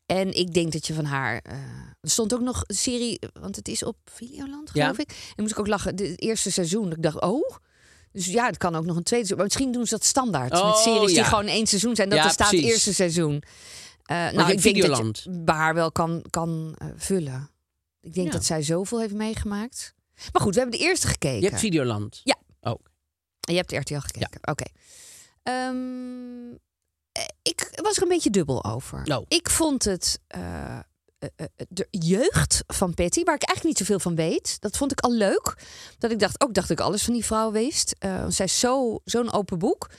[0.05, 1.39] En ik denk dat je van haar.
[1.43, 1.53] eh,
[2.01, 5.09] er stond ook nog een serie, want het is op Videoland, geloof ik.
[5.09, 5.91] En moest ik ook lachen.
[5.95, 6.91] Het eerste seizoen.
[6.91, 7.49] Ik dacht, oh.
[8.15, 9.47] Dus ja, het kan ook nog een tweede seizoen.
[9.47, 10.51] Misschien doen ze dat standaard.
[10.51, 12.09] met Oh, series die gewoon één seizoen zijn.
[12.09, 12.67] Dat Ja, er staat precies.
[12.69, 13.43] eerste seizoen.
[14.03, 15.23] Eh nou, ik denk Videoland.
[15.25, 17.49] dat je bij haar wel kan, kan eh, vullen.
[18.01, 18.33] Ik denk Ja.
[18.33, 19.93] dat zij zoveel heeft meegemaakt.
[20.31, 21.39] Maar goed, we hebben de eerste gekeken.
[21.39, 22.21] Je hebt Videoland.
[22.23, 22.35] Ja.
[22.61, 22.79] Oh.
[23.39, 24.39] Je hebt RTL gekeken.
[24.41, 24.63] Oké.
[25.43, 25.75] Ehm,
[27.11, 29.01] eh, ik was er een beetje dubbel over.
[29.05, 29.25] Nou.
[29.27, 30.19] Ik vond het
[31.69, 35.11] de jeugd van Patty, waar ik eigenlijk niet zoveel van weet, dat vond ik al
[35.11, 35.57] leuk.
[35.97, 37.95] Dat ik dacht, ook dacht ik alles van die vrouw wist.
[37.99, 39.89] Eh, zij is zo, zo'n open boek.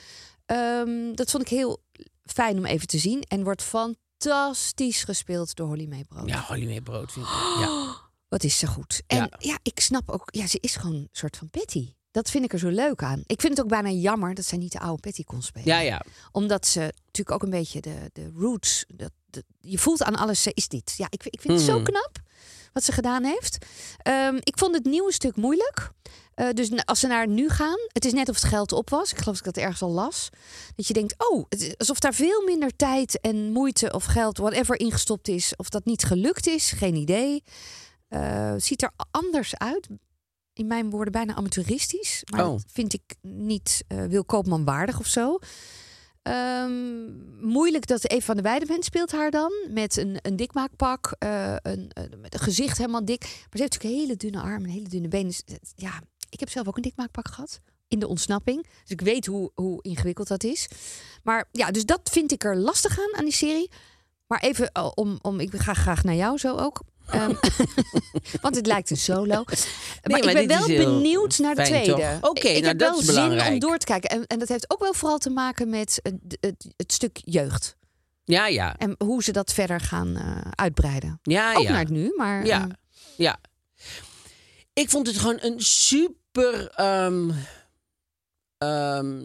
[0.46, 1.82] Ehm, dat vond ik heel
[2.24, 3.22] fijn om even te zien.
[3.22, 6.28] En wordt fantastisch gespeeld door Holly May Brood.
[6.28, 7.32] Ja, Holly May Brood vind ik.
[7.32, 7.94] Ja.
[8.28, 9.02] Wat is ze goed.
[9.06, 9.30] En Ja.
[9.38, 9.58] ja.
[9.62, 11.92] ik snap ook, ja, ze is gewoon een soort van Patty.
[12.16, 13.22] Dat vind ik er zo leuk aan.
[13.26, 15.68] Ik vind het ook bijna jammer dat zij niet de oude Patty kon spelen.
[15.68, 16.02] ja, ja.
[16.32, 18.84] Omdat ze natuurlijk ook een beetje de, de roots.
[18.88, 20.94] Dat, de- je voelt aan alles, ze is dit.
[20.96, 21.84] Ja, ik, ik vind het zo Mhm.
[21.84, 22.18] knap
[22.72, 23.64] wat ze gedaan heeft.
[23.98, 25.90] Ehm, ik vond het nieuwe stuk moeilijk.
[26.34, 29.10] Eh, dus als ze naar nu gaan, het is net of het geld op was.
[29.12, 30.28] Ik geloof dat ik dat ergens al las.
[30.76, 34.38] Dat je denkt, oh, het is alsof daar veel minder tijd en moeite of geld,
[34.38, 35.52] whatever, ingestopt is.
[35.56, 37.42] Of dat niet gelukt is, geen idee.
[38.08, 39.88] Eh, ziet er anders uit.
[40.56, 42.22] In mijn woorden bijna amateuristisch.
[42.30, 42.50] Maar Oh.
[42.52, 45.38] dat vind ik niet eh Wil Koopman waardig of zo.
[46.22, 49.52] Ehm, moeilijk dat Eva van der speelt haar dan.
[49.70, 51.14] Met een, een dikmaakpak.
[51.18, 51.90] eh, een,
[52.20, 53.20] met een gezicht helemaal dik.
[53.20, 55.26] Maar ze heeft natuurlijk hele dunne armen en hele dunne benen.
[55.26, 57.60] Dus, het- ja, ik heb zelf ook een dikmaakpak gehad.
[57.88, 58.62] In de ontsnapping.
[58.62, 60.68] Dus ik weet hoe, hoe ingewikkeld dat is.
[61.22, 63.70] Maar ja, dus dat vind ik er lastig aan, aan die serie.
[64.26, 66.82] Maar even eh, om, om ik ga graag naar jou zo ook.
[67.06, 67.34] Ehm,
[68.42, 69.44] want het lijkt een solo.
[69.44, 69.54] maar,
[70.02, 72.18] maar ik ben wel benieuwd naar de tweede.
[72.20, 74.10] Oké, ik nou, heb dat wel is zin om door te kijken.
[74.10, 77.76] En, en dat heeft ook wel vooral te maken met het, het, het stuk jeugd.
[78.24, 78.76] Ja, ja.
[78.76, 81.18] En hoe ze dat verder gaan eh, uitbreiden.
[81.22, 81.70] Ja, ook ja.
[81.70, 82.46] naar het nu, maar...
[82.46, 82.74] Ja, eh,
[83.16, 83.38] ja.
[84.72, 86.70] Ik vond het gewoon een super.
[86.70, 87.30] ehm,
[88.58, 89.22] ehm,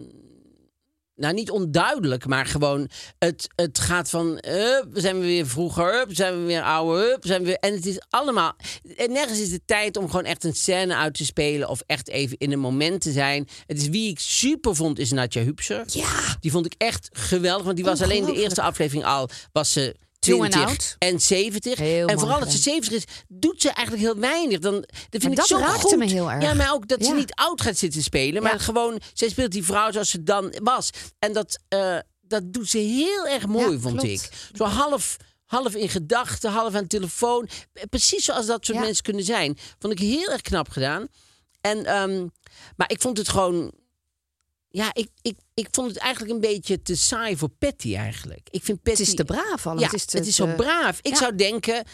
[1.22, 2.88] nou, niet onduidelijk, maar gewoon.
[3.18, 4.26] Het, het gaat van.
[4.40, 5.98] Hup, we zijn weer vroeger.
[5.98, 7.04] Hup, zijn we weer ouder.
[7.04, 8.52] Hup, zijn we weer, en het is allemaal.
[8.96, 11.68] En nergens is de tijd om gewoon echt een scène uit te spelen.
[11.68, 13.48] Of echt even in een moment te zijn.
[13.66, 15.82] Het is wie ik super vond, is Natja Hupser.
[15.86, 17.64] ja, Die vond ik echt geweldig.
[17.64, 19.28] Want die was alleen de eerste aflevering al.
[19.52, 20.96] Was ze 20 oud.
[20.98, 21.78] en 70.
[21.78, 22.74] Heel en vooral dat ze gedaan.
[22.82, 24.58] 70 is, doet ze eigenlijk heel weinig.
[24.58, 25.96] Dan, dat vind ik dat zo raakte goed.
[25.98, 26.42] me heel erg.
[26.42, 28.42] Ja, maar ook dat ze niet oud gaat zitten spelen.
[28.42, 28.58] Maar Ja.
[28.58, 30.90] gewoon, zij speelt die vrouw zoals ze dan was.
[31.18, 34.24] En dat, eh, dat doet ze heel erg mooi, Ja, vond klopt.
[34.24, 34.48] ik.
[34.52, 35.16] Zo half...
[35.46, 37.48] Half in gedachten, half aan de telefoon.
[37.90, 38.84] Precies zoals dat soort Ja.
[38.84, 39.58] mensen kunnen zijn.
[39.78, 41.06] Vond ik heel erg knap gedaan.
[41.60, 42.26] En, ehm,
[42.76, 43.72] maar ik vond het gewoon
[44.72, 48.48] ja, ik, ik, ik vond het eigenlijk een beetje te saai voor Patty eigenlijk.
[48.50, 49.00] Ik vind Patty...
[49.00, 49.84] het is te braaf allemaal.
[49.84, 50.98] Ja, het is, te, het is zo te- braaf.
[51.02, 51.16] Ik ja.
[51.16, 51.84] zou denken,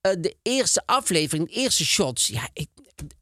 [0.00, 2.26] eh, de eerste aflevering, de eerste shots...
[2.26, 2.68] Ja, ik,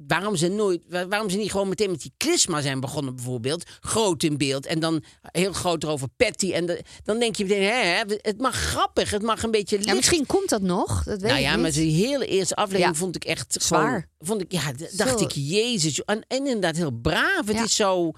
[0.07, 3.64] waarom, ze nooit, wa- waarom ze niet gewoon meteen met die klisma zijn begonnen bijvoorbeeld.
[3.81, 4.66] Groot in beeld.
[4.66, 6.52] En dan heel groot erover Patty.
[6.52, 9.11] En de- dan denk je meteen, hè, het mag grappig.
[9.11, 9.88] Het mag een beetje licht.
[9.88, 11.02] Ja, misschien komt dat nog.
[11.05, 11.62] Dat weet Nou ja, niet.
[11.62, 13.00] maar die hele eerste aflevering Ja.
[13.00, 13.87] vond ik echt Zwaar.
[13.88, 15.24] Gewoon, vond ik, ja, dacht Zo.
[15.24, 16.05] ik, jezus.
[16.05, 17.46] En, en inderdaad heel braaf.
[17.46, 18.12] Het is zo...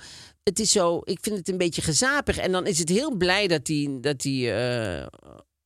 [0.49, 2.39] Het is zo, ik vind het een beetje gezapig.
[2.39, 5.07] En dan is het heel blij dat die, dat die eh,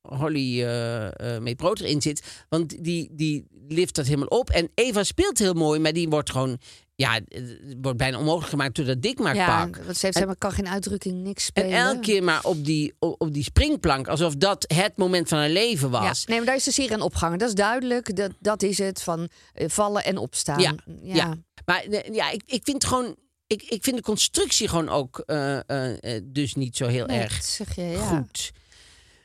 [0.01, 2.23] Holly eh eh mee Brood erin zit.
[2.49, 4.49] Want die, die lift dat helemaal op.
[4.49, 6.57] En Eva speelt heel mooi, maar die wordt gewoon...
[6.95, 9.75] Ja, het wordt bijna onmogelijk gemaakt door dat ja, dikmaakpak.
[9.85, 11.77] want ze heeft helemaal kan geen uitdrukking, niks En spelen.
[11.79, 14.07] elke keer maar op die, op, op die springplank.
[14.07, 15.99] Alsof dat het moment van haar leven Ja.
[16.01, 16.25] was.
[16.25, 17.39] Nee, maar daar is de serie aan opgehangen.
[17.39, 18.15] Dat is duidelijk.
[18.15, 20.59] Dat, dat is het van vallen en opstaan.
[20.59, 21.35] Ja, ja.
[21.65, 23.15] Maar eh, ja, ik, ik vind gewoon.
[23.47, 27.19] Ik, ik vind de constructie gewoon ook eh, eh, eh, dus niet zo heel Nee,
[27.19, 28.17] erg zeg je, ja.
[28.17, 28.51] goed.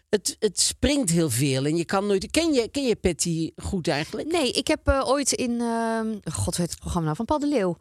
[0.09, 2.31] Het, het springt heel veel en je kan nooit.
[2.31, 4.33] Ken je, ken je Patty goed eigenlijk?
[4.33, 5.61] Nee, ik heb ooit in...
[5.61, 7.16] ehm, God, heet het programma nou?
[7.16, 7.76] Van Paul de Leeuw.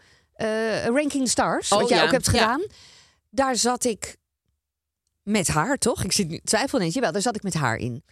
[0.94, 2.32] Ranking the Stars, Oh, wat jij ja, ook hebt ja.
[2.32, 2.66] gedaan.
[3.30, 4.18] Daar zat ik
[5.24, 6.04] met haar, toch?
[6.04, 6.94] Ik zit nu twijfel ineens.
[6.94, 8.04] Jawel, daar zat ik met haar in.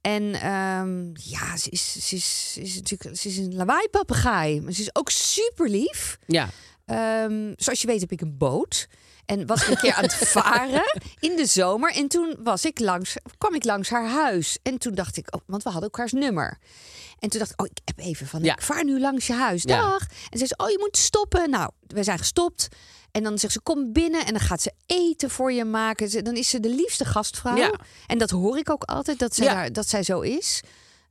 [0.00, 4.60] En ehm, ja, ze is, ze, is, ze is natuurlijk ze is een lawaai-papegaai.
[4.60, 6.18] Maar ze is ook super lief.
[6.26, 6.50] Ja.
[6.88, 8.88] Ehm, zoals je weet heb ik een boot.
[9.26, 10.82] En was ik een keer aan het varen
[11.18, 11.92] in de zomer.
[11.92, 14.58] En toen was ik langs, kwam ik langs haar huis.
[14.62, 16.58] En toen dacht ik, oh, want we hadden elkaars nummer.
[17.18, 18.52] En toen dacht ik, oh, ik heb even van, Ja.
[18.52, 19.62] ik vaar nu langs je huis.
[19.62, 19.80] Ja.
[19.80, 20.00] Dag.
[20.30, 21.50] En ze zei, oh, je moet stoppen.
[21.50, 22.68] Nou, we zijn gestopt.
[23.10, 24.26] En dan zegt ze, kom binnen.
[24.26, 26.24] En dan gaat ze eten voor je maken.
[26.24, 27.56] Dan is ze de liefste gastvrouw.
[27.56, 27.74] Ja.
[28.06, 30.62] En dat hoor ik ook altijd, dat zij, daar, dat zij zo is.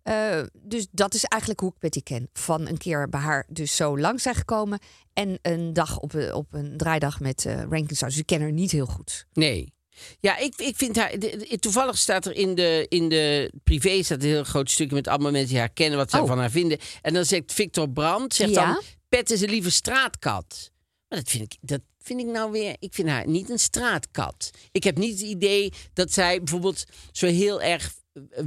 [0.07, 2.29] Eh, dus dat is eigenlijk hoe ik Betty ken.
[2.33, 4.79] Van een keer bij haar dus zo lang zijn gekomen.
[5.13, 8.11] En een dag op, een- op een draaidag met eh Rankin Stars.
[8.11, 9.25] Dus ik ken haar niet heel goed.
[9.33, 9.73] Nee.
[10.19, 11.19] Ja, ik, ik vind haar.
[11.19, 14.95] de- de- toevallig staat er in de, in de privé staat een heel groot stukje
[14.95, 16.27] met allemaal mensen die haar kennen, wat ze Oh.
[16.27, 16.77] van haar vinden.
[17.01, 18.65] En dan zegt Victor Brandt, zegt Ja.
[18.73, 20.71] dan: Pet is een lieve straatkat.
[21.07, 22.75] Maar dat vind ik, dat vind ik nou weer.
[22.79, 24.49] Ik vind haar niet een straatkat.
[24.71, 27.91] Ik heb niet het idee dat zij bijvoorbeeld zo heel erg eh,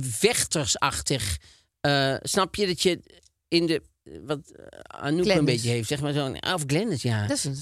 [0.01, 1.39] vechtersachtig.
[1.81, 3.01] eh, snap je dat je
[3.49, 3.83] in de
[4.25, 6.43] wat eh, Anouk een beetje heeft, zeg maar zo'n...
[6.55, 7.27] Of Glennis, ja.
[7.27, 7.57] Dat is een.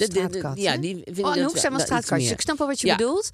[0.54, 2.30] Ja, die vind oh, Anouk zijn wel meer.
[2.30, 2.96] Ik snap wel wat je Ja.
[2.96, 3.30] bedoelt.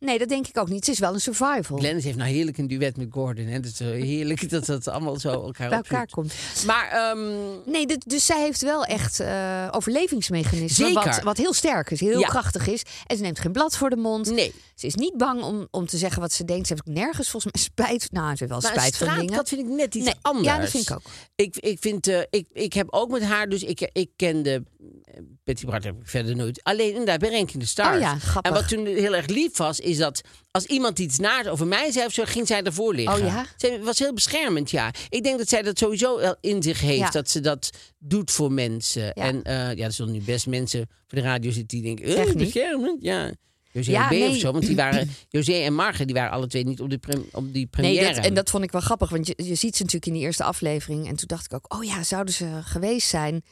[0.00, 0.78] Nee, dat denk ik ook niet.
[0.86, 1.78] Het is wel een survival.
[1.78, 3.46] Glennis heeft nou heerlijk een duet met Gordon.
[3.46, 3.52] Hè?
[3.52, 6.12] Het is zo heerlijk dat dat allemaal zo elkaar bij elkaar opzoekt.
[6.12, 6.64] komt.
[6.66, 10.92] Maar ehm, Nee, dus zij heeft wel echt eh overlevingsmechanismen.
[10.94, 12.28] Wat, wat heel sterk is, heel Ja.
[12.28, 12.82] krachtig is.
[13.06, 14.30] En ze neemt geen blad voor de mond.
[14.30, 14.52] nee.
[14.74, 16.66] Ze is niet bang om, om te zeggen wat ze denkt.
[16.66, 18.12] Ze heeft ook nergens volgens mij spijt.
[18.12, 19.22] Nou, ze heeft wel Maar spijt van dingen.
[19.22, 20.46] straatkat vind ik net iets Nee, anders.
[20.46, 21.02] ja, dat vind ik ook.
[21.34, 24.62] Ik, ik, vind, eh, ik, ik heb ook met haar, dus ik, ik kende
[25.04, 26.60] eh, Betty Bart heb ik verder nooit.
[26.62, 27.94] Alleen inderdaad bij Ranking the Stars.
[27.96, 28.52] Oh ja, grappig.
[28.52, 30.20] En wat toen heel erg lief was, is dat
[30.50, 33.14] als iemand iets naars over mij zei of zo, ging zij ervoor liggen.
[33.20, 33.46] Oh ja?
[33.56, 34.90] Zij was heel beschermend, ja.
[35.08, 37.10] Ik denk dat zij dat sowieso wel in zich heeft, Ja.
[37.10, 39.12] dat ze dat doet voor mensen.
[39.14, 42.26] En eh, ja, er zullen nu best mensen voor de radio zitten die denken, eh,
[42.26, 42.36] niet.
[42.36, 43.32] beschermend, ja.
[43.72, 44.28] José Ja, B nee.
[44.28, 46.98] of zo, want die waren, José en Marge, die waren alle twee niet op, de
[47.32, 48.04] op die première.
[48.04, 50.12] Nee, dat, en dat vond ik wel grappig, want je, je ziet ze natuurlijk in
[50.12, 51.08] die eerste aflevering.
[51.08, 53.42] En toen dacht ik ook, oh ja, zouden ze geweest zijn?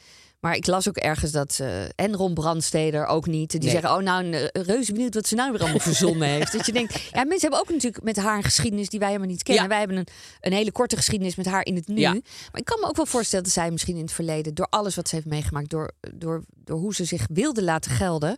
[0.41, 3.51] Maar ik las ook ergens dat eh en Ron Brandsteder ook niet.
[3.51, 3.71] Die Nee.
[3.71, 6.53] zeggen, oh nou, reuze benieuwd wat ze nou weer allemaal verzonnen heeft.
[6.53, 9.31] Dat je denkt, ja, mensen hebben ook natuurlijk met haar een geschiedenis die wij helemaal
[9.31, 9.63] niet kennen.
[9.63, 9.69] Ja.
[9.69, 10.07] Wij hebben een,
[10.41, 12.01] een hele korte geschiedenis met haar in het nu.
[12.01, 12.13] Ja.
[12.13, 14.95] Maar ik kan me ook wel voorstellen dat zij misschien in het verleden, door alles
[14.95, 18.37] wat ze heeft meegemaakt, door, door, door hoe ze zich wilde laten gelden,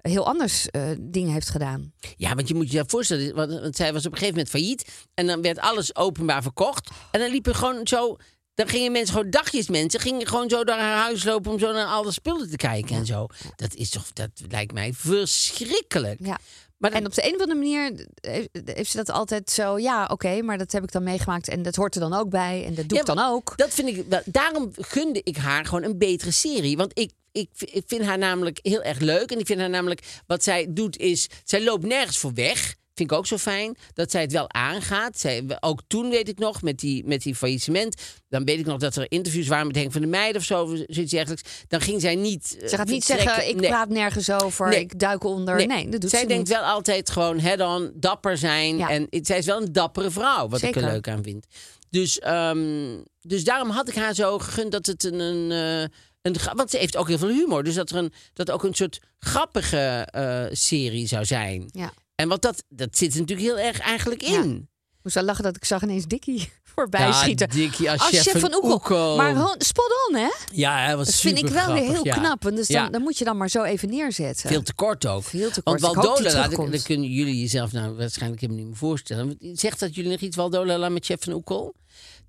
[0.00, 1.92] heel anders eh, dingen heeft gedaan.
[2.16, 4.88] Ja, want je moet je voorstellen, want, want zij was op een gegeven moment failliet.
[5.14, 6.90] En dan werd alles openbaar verkocht.
[7.10, 8.16] En dan liepen gewoon zo.
[8.54, 11.72] Dan gingen mensen gewoon, dagjes mensen, gingen gewoon zo door haar huis lopen om zo
[11.72, 13.26] naar al de spullen te kijken en zo.
[13.56, 16.18] Dat is toch, dat lijkt mij verschrikkelijk.
[16.22, 16.38] Ja.
[16.78, 20.42] Maar En op de een of andere manier heeft- ze dat altijd zo, ja, oké,
[20.42, 22.88] maar dat heb ik dan meegemaakt en dat hoort er dan ook bij en dat
[22.88, 23.52] doe Ja, ik dan ook.
[23.56, 24.20] Dat vind ik wel.
[24.24, 26.76] Daarom gunde ik haar gewoon een betere serie.
[26.76, 29.30] Want ik, ik, ik vind haar namelijk heel erg leuk.
[29.30, 30.02] En ik vind haar namelijk.
[30.26, 31.28] Wat zij doet is.
[31.44, 32.74] Zij loopt nergens voor weg.
[33.00, 33.76] Vind ik ook zo fijn.
[33.94, 35.18] Dat zij het wel aangaat.
[35.18, 36.62] Zij, ook toen weet ik nog.
[36.62, 37.94] Met die, met die faillissement.
[38.28, 40.66] Dan weet ik nog dat er interviews waren met Henk van der Meijden of zo.
[40.86, 41.42] Zoiets dergelijks.
[41.68, 42.56] Dan ging zij niet.
[42.60, 43.68] eh, Ze gaat niet zeggen, ik Nee.
[43.70, 44.80] praat nergens over, Nee.
[44.80, 45.66] ik duik onder.
[45.66, 46.56] Nee, dat doet zij ze denkt niet.
[46.58, 48.76] wel altijd gewoon head-on, dapper zijn.
[48.76, 48.88] Ja.
[48.90, 51.46] En zij is wel een dappere vrouw, wat ik er leuk aan vind.
[51.90, 55.18] Dus, ehm, dus daarom had ik haar zo gegund dat het een...
[55.20, 57.64] een, eh, een want ze heeft ook heel veel humor.
[57.64, 61.64] Dus dat er een, dat ook een soort grappige eh, serie zou zijn.
[61.72, 61.92] Ja.
[62.20, 64.42] En wat dat, dat zit er natuurlijk heel erg eigenlijk Ja.
[64.42, 64.68] in.
[65.02, 67.48] Moest wel lachen dat ik zag ineens Dikkie voorbij Ja, schieten.
[67.48, 68.72] Dickie als chef van Oekel.
[68.72, 69.16] Oekel.
[69.16, 70.28] Maar gewoon spot on, hè?
[70.52, 72.14] Ja, hij was Dat vind ik wel weer heel ja.
[72.14, 72.42] knap.
[72.42, 72.88] Want dus dan, Ja.
[72.90, 74.48] dan moet je dan maar zo even neerzetten.
[74.48, 75.22] Veel te kort ook.
[75.24, 75.94] Veel te Want kort.
[75.94, 79.26] Hoop Waldola, dat kunnen jullie jezelf nou waarschijnlijk helemaal niet meer voorstellen.
[79.26, 81.74] Want Zegt dat jullie nog iets Waldola met Chef van Oekel?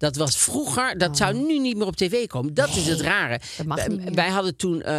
[0.01, 2.53] Dat was vroeger, dat zou nu niet meer op tv komen.
[2.53, 3.33] Dat is het rare.
[3.33, 3.57] Oh.
[3.57, 4.13] dat mag wij, niet meer.
[4.13, 4.93] wij hadden toen, eh,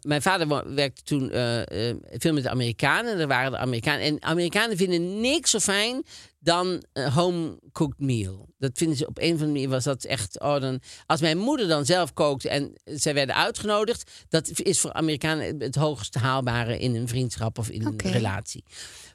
[0.00, 3.18] mijn vader werkte toen eh, eh, veel met de Amerikanen.
[3.18, 4.00] Er waren de Amerikanen.
[4.00, 6.02] En Amerikanen vinden niks zo fijn
[6.38, 8.48] dan een home-cooked meal.
[8.58, 10.40] Dat vinden ze op een of andere manier was dat echt.
[10.40, 14.92] Oh, dan, als mijn moeder dan zelf kookte en zij werden uitgenodigd, dat is voor
[14.92, 18.64] Amerikanen het hoogst haalbare in een vriendschap of in een relatie.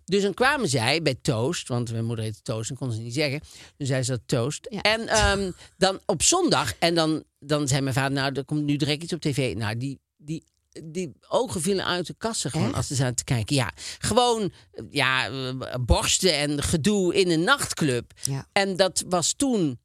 [0.08, 3.14] Dus dan kwamen zij bij Toast, want mijn moeder heette Toast en kon ze niet
[3.14, 3.42] zeggen.
[3.78, 4.68] Dus zei ze dat Toast.
[4.70, 4.82] Ja.
[4.82, 8.76] En ehm, dan op zondag, en dan, dan zei mijn vader, nou, er komt nu
[8.76, 9.56] direct iets op tv.
[9.56, 10.44] Nou, die, die,
[10.84, 12.76] die ogen vielen uit de kassen gewoon Echt?
[12.76, 13.56] als ze zaten te kijken.
[13.56, 14.52] Ja, gewoon
[14.90, 18.12] ja, eh, borsten en gedoe in een nachtclub.
[18.24, 18.48] Ja.
[18.52, 19.80] En dat was toen.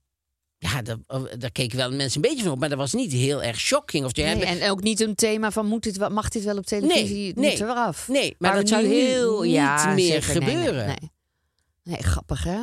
[0.62, 0.96] Ja, daar,
[1.38, 4.04] daar keken wel mensen een beetje van op, maar dat was niet heel erg shocking.
[4.04, 6.66] Of Nee, hebben, en ook niet een thema van moet dit, mag dit wel op
[6.66, 7.06] televisie?
[7.16, 7.50] Nee, nee.
[7.50, 8.08] moet er af.
[8.08, 10.86] Nee, maar dat zou heel niet ja, meer zeker, gebeuren.
[10.86, 11.10] Nee,
[11.82, 12.02] nee.
[12.02, 12.60] grappig hè?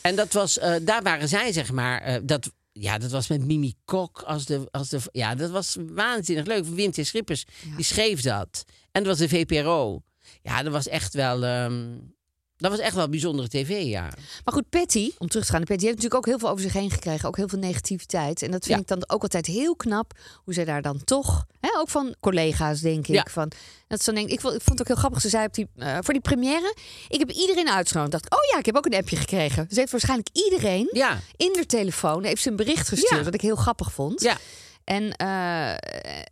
[0.00, 2.00] En dat was, eh, daar waren zij, zeg maar.
[2.00, 4.98] eh, dat, ja, dat was met Mimi Kok als de, als de.
[5.12, 6.64] Ja, dat was waanzinnig leuk.
[6.64, 6.98] Wim T.
[7.06, 7.44] Schippers,
[7.76, 8.64] die schreef dat.
[8.92, 10.02] En dat was de VPRO.
[10.42, 11.44] Ja, dat was echt wel.
[11.44, 11.84] ehm,
[12.56, 14.00] dat was echt wel bijzondere tv, ja.
[14.44, 16.62] Maar goed, Patty, om terug te gaan naar Patty, heeft natuurlijk ook heel veel over
[16.62, 17.28] zich heen gekregen.
[17.28, 18.42] Ook heel veel negativiteit.
[18.42, 18.82] En dat vind Ja.
[18.82, 20.12] ik dan ook altijd heel knap.
[20.44, 23.14] Hoe zij daar dan toch, hè, ook van collega's denk ik.
[23.14, 23.26] Ja.
[23.30, 23.50] Van,
[23.88, 25.20] dat ze dan denk, ik, vond, het ook heel grappig.
[25.20, 26.74] Ze zei op die, eh, voor die première,
[27.08, 28.12] ik heb iedereen uitgenodigd.
[28.12, 29.66] dacht, oh ja, ik heb ook een appje gekregen.
[29.70, 33.24] Ze heeft waarschijnlijk iedereen Ja, in de telefoon, heeft ze een bericht gestuurd.
[33.24, 34.20] Wat ik heel grappig vond.
[34.22, 34.36] ja.
[34.84, 35.70] En, eh,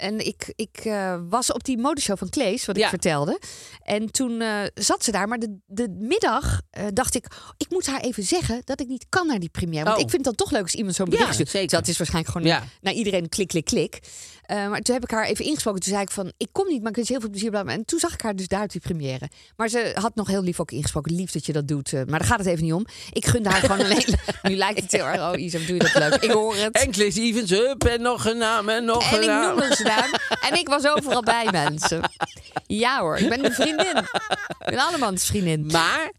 [0.06, 2.88] en ik, ik eh, was op die modeshow van Klees, wat ik Ja.
[2.88, 3.40] vertelde.
[3.82, 5.28] En toen eh, zat ze daar.
[5.28, 6.60] Maar de, de middag
[6.92, 9.84] dacht ik, ik moet haar even zeggen dat ik niet kan naar die première.
[9.84, 10.02] Want Oh.
[10.02, 11.48] ik vind het dan toch leuk als iemand zo'n bericht Ja, stuurt.
[11.50, 11.68] zeker.
[11.78, 12.62] Dat is waarschijnlijk gewoon Ja.
[12.80, 14.00] naar iedereen klik, klik, klik.
[14.42, 15.80] Eh, maar toen heb ik haar even ingesproken.
[15.80, 17.50] Toen zei ik van, ik kom niet, maar ik wens heel veel plezier.
[17.50, 17.64] bla.
[17.64, 19.30] En toen zag ik haar dus daar op die première.
[19.56, 21.14] Maar ze had nog heel lief ook ingesproken.
[21.14, 21.92] Lief dat je dat doet.
[21.92, 22.86] eh, maar daar gaat het even niet om.
[23.12, 24.16] Ik gunde haar gewoon een hele...
[24.42, 26.14] Nu lijkt het heel erg, oh Isa, doe je dat leuk.
[26.14, 26.74] Ik hoor het.
[26.74, 29.56] En Chris Evans, hup, en nog een naam, en nog En een ik naam.
[29.58, 30.38] noemde ze daar.
[30.50, 32.00] En ik was overal bij mensen.
[32.66, 33.96] Ja hoor, ik ben een vriendin.
[33.96, 35.66] Ik ben allemaal een vriendin.
[35.72, 36.12] Maar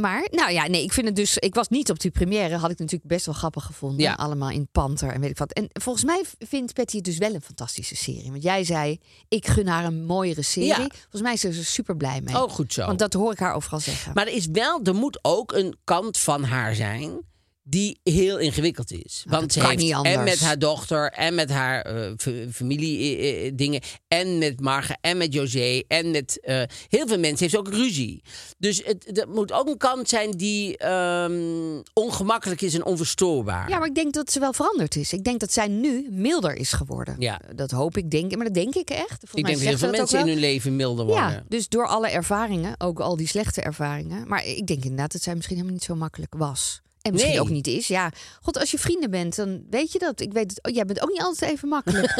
[0.00, 1.36] Maar, nou ja, nee, ik vind het dus.
[1.36, 2.56] Ik was niet op die première.
[2.56, 4.00] Had ik natuurlijk best wel grappig gevonden.
[4.00, 4.14] Ja.
[4.14, 5.52] Allemaal in Panther en weet ik wat.
[5.52, 8.30] En volgens mij vindt Patty het dus wel een fantastische serie.
[8.30, 10.68] Want jij zei, ik gun haar een mooiere serie.
[10.68, 10.76] Ja.
[10.76, 12.42] Volgens mij is ze er super blij mee.
[12.42, 12.86] Oh, goed zo.
[12.86, 14.12] Want dat hoor ik haar overal zeggen.
[14.14, 17.28] Maar er is wel, er moet ook een kant van haar zijn
[17.70, 19.24] die heel ingewikkeld is.
[19.26, 22.10] Nou, Want ze heeft en met haar dochter en met haar eh,
[22.52, 27.50] familie dingen en met Marga en met José en met eh, heel veel mensen heeft
[27.50, 28.22] ze ook ruzie.
[28.58, 33.68] Dus het, moet ook een kant zijn die ehm, ongemakkelijk is en onverstoorbaar.
[33.68, 35.12] Ja, maar ik denk dat ze wel veranderd is.
[35.12, 37.16] Ik denk dat zij nu milder is geworden.
[37.18, 37.40] Ja.
[37.54, 38.36] Dat hoop ik, denk ik.
[38.36, 39.18] Maar dat denk ik echt.
[39.20, 41.30] Volgens ik denk dat heel veel mensen in hun leven milder worden.
[41.30, 44.28] Ja, dus door alle ervaringen, ook al die slechte ervaringen.
[44.28, 46.80] Maar ik denk inderdaad dat zij misschien helemaal niet zo makkelijk was.
[47.02, 47.40] En misschien Nee.
[47.42, 47.86] ook niet is.
[47.86, 48.10] Ja,
[48.42, 50.20] god, als je vrienden bent, dan weet je dat.
[50.20, 50.66] Ik weet het.
[50.68, 52.14] Oh, jij bent ook niet altijd even makkelijk.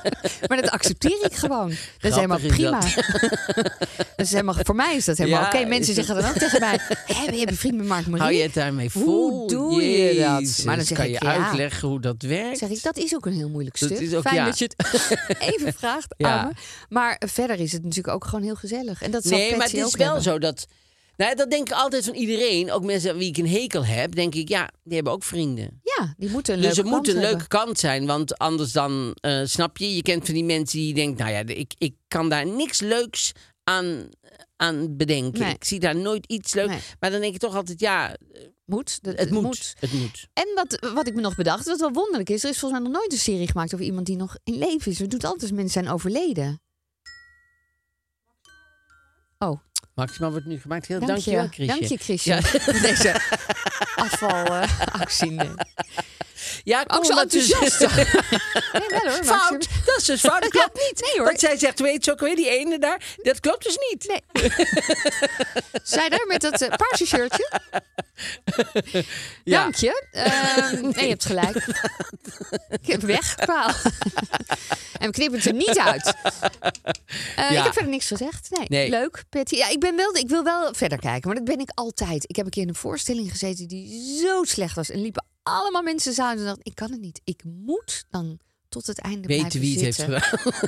[0.48, 1.68] maar dat accepteer ik gewoon.
[1.68, 2.80] Dat is helemaal prima.
[2.80, 2.94] dat.
[3.96, 5.64] dat is helemaal, voor mij is dat helemaal Ja, oké.
[5.68, 8.20] Mensen zeggen dan ook tegen mij: Hé, ben je een vriend met Mark Marie?
[8.22, 9.46] Hou je het daarmee Hoe vol?
[9.46, 10.64] doe je dat?
[10.64, 11.44] Maar dan zeg kan ik, je ja.
[11.44, 12.58] uitleggen hoe dat werkt?
[12.58, 14.00] Zeg ik, dat is ook een heel moeilijk Dat stuk.
[14.00, 14.44] is ook- Fijn ja.
[14.44, 16.52] dat je het even vraagt Ja.
[16.88, 19.02] Maar verder is het natuurlijk ook gewoon heel gezellig.
[19.02, 20.22] En dat Nee, maar het is wel hebben.
[20.22, 20.66] zo dat.
[21.16, 22.72] Nou, dat denk ik altijd van iedereen.
[22.72, 25.80] Ook mensen aan wie ik een hekel heb, denk ik, ja, die hebben ook vrienden.
[25.82, 29.16] Ja, die moeten een dus leuke er moet een leuke kant zijn, want anders dan,
[29.20, 32.28] eh, snap je, je kent van die mensen die denken, nou ja, ik, ik kan
[32.28, 33.32] daar niks leuks
[33.64, 34.08] aan,
[34.56, 35.40] aan bedenken.
[35.40, 35.54] Nee.
[35.54, 36.70] Ik zie daar nooit iets leuks.
[36.70, 36.80] Nee.
[37.00, 38.16] Maar dan denk ik toch altijd, ja,
[38.64, 39.02] Moet.
[39.02, 39.74] Dat, het moet.
[39.78, 40.28] Het moet.
[40.32, 42.90] En wat, wat ik me nog bedacht, wat wel wonderlijk is, er is volgens mij
[42.90, 44.98] nog nooit een serie gemaakt over iemand die nog in leven is.
[44.98, 46.60] We doen het altijd als mensen zijn overleden.
[49.38, 49.60] Oh,
[49.94, 50.86] Maximaal wordt nu gemaakt.
[50.86, 51.48] Heel dank, dankjewel, je.
[51.48, 51.72] Chrisje.
[51.72, 52.40] Dank je, Chrisje.
[52.88, 53.20] Deze
[54.06, 55.40] afvalactie.
[56.64, 57.80] Ja, Ook kom zo dat dus- enthousiast.
[58.72, 59.24] nee, wel hoor.
[59.24, 60.42] Fout, dat is dus fout.
[60.42, 61.00] Dat klopt niet.
[61.00, 61.26] Nee, hoor.
[61.26, 64.06] Want zij zegt, weet je ook weer, die ene daar, dat klopt dus niet.
[64.08, 64.50] Nee.
[65.82, 67.50] Zij daar met dat eh, paarse shirtje.
[69.44, 69.62] Ja.
[69.62, 70.06] Dank je.
[70.12, 71.56] Ehm, nee, je hebt gelijk.
[72.70, 73.68] Ik heb weg, paal.
[74.98, 76.14] en we knippen het er niet uit.
[77.36, 77.58] Eh, Ja.
[77.58, 78.48] Ik heb verder niks gezegd.
[78.50, 78.88] Nee, Nee.
[78.90, 79.54] leuk, Patty.
[79.56, 82.24] Ja, ik, ben wel, ik wil wel verder kijken, maar dat ben ik altijd.
[82.28, 84.90] Ik heb een keer in een voorstelling gezeten die zo slecht was.
[84.90, 87.20] En liepen allemaal mensen de zaal en dachten, ik kan het niet.
[87.24, 90.20] Ik moet dan tot het einde Weten blijven wie het heeft zitten.
[90.22, 90.62] gedaan.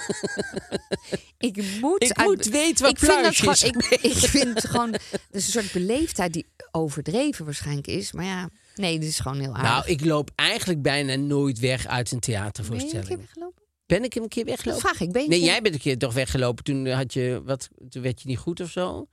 [1.38, 4.90] Ik moet, Ik moet weten wat ik vind, dat pluisje gewoon, ik, ik vind gewoon,
[4.92, 8.12] dat is een soort beleefdheid die overdreven waarschijnlijk is.
[8.12, 9.70] Maar ja, nee, dit is gewoon heel aardig.
[9.70, 13.06] Nou, ik loop eigenlijk bijna nooit weg uit een ben je een theatervoorstelling.
[13.08, 13.62] keer weggelopen?
[13.86, 14.82] Ben ik een keer Dat weggelopen?
[14.88, 15.12] vraag ik.
[15.12, 16.64] Ben je Nee, keer- jij bent een keer toch weggelopen.
[16.64, 19.06] Toen had je wat, toen werd je niet goed of zo.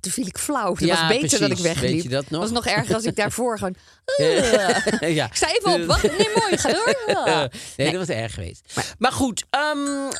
[0.00, 0.74] Toen viel ik flauw.
[0.74, 1.62] Dat Ja, was beter dat ik precies.
[1.62, 1.90] wegliep.
[1.92, 2.40] Weet je dat nog?
[2.40, 3.74] was nog erger als ik daarvoor gewoon...
[5.14, 5.26] ja.
[5.26, 5.86] Ik sta even op.
[5.86, 6.02] Wat?
[6.02, 6.56] Nee, mooi.
[6.58, 7.48] Ga door.
[7.76, 8.80] Nee, dat was erg geweest.
[8.98, 9.76] Maar, goed, ehm,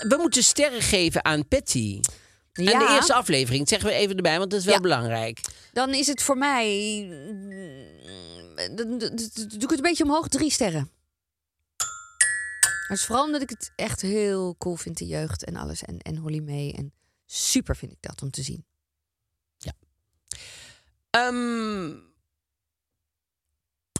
[0.08, 2.00] we moeten sterren geven aan Patty.
[2.52, 2.94] Aan de Ja.
[2.94, 3.58] eerste aflevering.
[3.58, 4.80] Dat zeggen we even erbij, want dat is wel Ja.
[4.80, 5.40] belangrijk.
[5.72, 7.06] Dan is het voor mij...
[8.74, 9.10] Dan doe
[9.58, 10.28] ik het een beetje omhoog.
[10.28, 10.90] Drie sterren.
[12.88, 15.82] Dat is vooral omdat ik het echt heel cool vind, de jeugd en alles.
[15.82, 16.74] En, en Holly May.
[16.76, 16.92] En
[17.26, 18.64] super vind ik dat om te zien.
[21.12, 21.90] Ehm,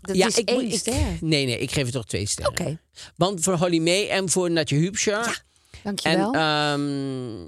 [0.00, 1.16] Dat ja, is ik, één moet- ik- ster.
[1.20, 2.52] Nee, nee, ik geef het toch twee sterren.
[2.52, 2.80] Oké,
[3.16, 5.44] Want voor Holly May en voor Natje Hubscher.
[5.72, 6.32] En, dankjewel.
[6.34, 7.46] ehm,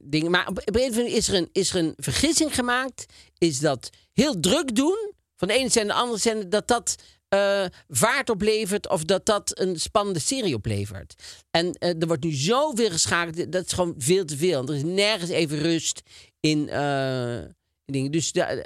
[0.00, 0.30] dingen.
[0.30, 3.06] Maar op, een andere manier is er, een, is er een vergissing gemaakt.
[3.38, 6.94] Is dat heel druk doen, van de ene zender naar de andere zender, dat dat
[7.28, 11.14] eh, vaart oplevert of dat dat een spannende serie oplevert.
[11.50, 14.66] En eh, er wordt nu zoveel geschakeld, dat is gewoon veel te veel.
[14.68, 16.02] Er is nergens even rust
[16.40, 18.10] in, eh, in dingen.
[18.10, 18.64] Dus da-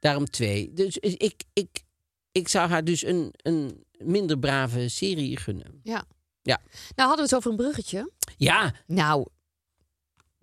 [0.00, 0.72] daarom twee.
[0.74, 1.68] Dus ik, ik,
[2.32, 5.80] ik zou haar dus een, een minder brave serie gunnen.
[5.82, 6.04] ja.
[6.42, 6.60] ja.
[6.96, 8.10] Nou hadden we het over een bruggetje.
[8.36, 9.26] Ja, Nou,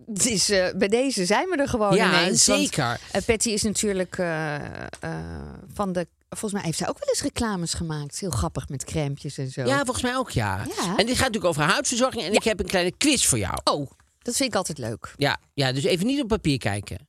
[0.06, 2.46] het is, eh, bij deze zijn we er gewoon ja ineens.
[2.46, 3.00] want, zeker.
[3.12, 4.54] eh, Patty is natuurlijk eh,
[5.00, 6.06] eh, van de...
[6.28, 8.18] Volgens mij heeft zij ook wel eens reclames gemaakt.
[8.20, 9.62] Heel grappig met crèmpjes en zo.
[9.64, 10.64] Ja, volgens mij ook, ja.
[10.76, 10.96] Ja.
[10.96, 12.22] En dit gaat natuurlijk over huidverzorging.
[12.24, 13.58] En ik heb een kleine quiz voor jou.
[13.64, 15.14] Oh, dat vind ik altijd leuk.
[15.16, 17.08] Ja, ja dus even niet op papier kijken.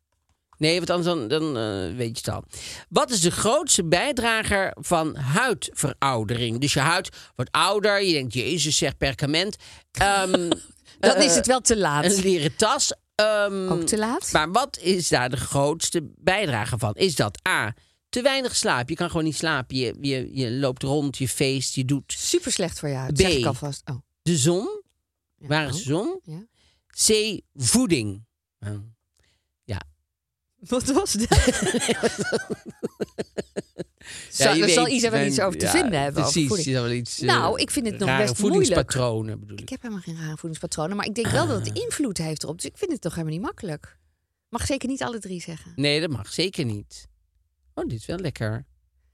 [0.61, 2.43] Nee, want anders dan, dan eh, weet je het al.
[2.89, 6.59] Wat is de grootste bijdrager van huidveroudering?
[6.59, 8.03] Dus je huid wordt ouder.
[8.03, 9.55] Je denkt, jezus, zeg perkament.
[9.91, 10.49] Ehm,
[10.99, 12.05] Dan is het wel te laat.
[12.05, 12.93] Een leren tas.
[13.15, 14.29] ehm, Ook te laat?
[14.31, 16.93] Maar wat is daar de grootste bijdrage van?
[16.95, 17.73] Is dat A,
[18.09, 18.89] te weinig slaap?
[18.89, 19.77] Je kan gewoon niet slapen.
[19.77, 23.11] Je, je, je loopt rond, je feest, je doet Super slecht voor jou.
[23.13, 23.17] B.
[23.19, 23.81] zeg ik alvast.
[23.89, 24.81] Oh, de zon.
[25.37, 25.47] ja.
[25.47, 26.19] Waar is de Oh, zon?
[26.23, 26.45] ja.
[27.07, 28.23] C, voeding.
[28.59, 28.81] Nou,
[30.67, 31.29] Wat was dat?
[34.37, 36.21] Ja, Zal, er zal Isa wel iets over te ja, vinden hebben.
[36.23, 37.19] Precies, wel iets.
[37.19, 39.61] eh, Nou, ik vind het nog best voedingspatronen bedoel ik.
[39.61, 40.95] Ik heb helemaal geen rare voedingspatronen.
[40.97, 42.55] Maar ik denk wel dat het invloed heeft erop.
[42.61, 43.97] Dus ik vind het toch helemaal niet makkelijk.
[44.49, 45.71] Mag zeker niet alle drie zeggen.
[45.75, 47.07] Nee, dat mag zeker niet.
[47.73, 48.65] Oh, dit is wel lekker.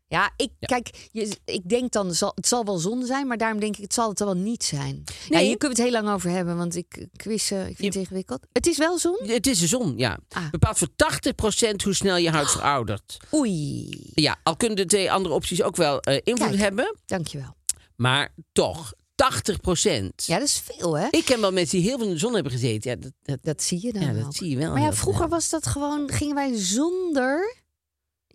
[0.09, 3.59] Ja, ik, kijk, je, ik denk dan, zal, het zal wel zonde zijn, maar daarom
[3.59, 5.03] denk ik, het zal het wel niet zijn.
[5.05, 5.45] Ja, Nee.
[5.47, 8.39] hier kunnen we het heel lang over hebben, want ik quizzen, ik vind het ingewikkeld.
[8.51, 9.17] Het is wel zon?
[9.25, 10.19] Het is de zon, ja.
[10.29, 10.49] Ah.
[10.51, 13.17] Bepaalt voor 80% hoe snel je huid veroudert.
[13.33, 16.59] Oei, Ja, al kunnen de twee andere opties ook wel eh, invloed Kijk.
[16.61, 16.95] hebben.
[17.05, 17.55] dankjewel.
[17.95, 20.25] Maar toch, 80%.
[20.25, 21.07] Ja, dat is veel, hè?
[21.09, 22.91] Ik ken wel mensen die heel veel in de zon hebben gezeten.
[22.91, 24.35] Ja, dat, dat, Dat zie je dan ja, dat ook.
[24.35, 24.71] zie je wel.
[24.71, 27.55] Maar ja, vroeger was dat gewoon, gingen wij zonder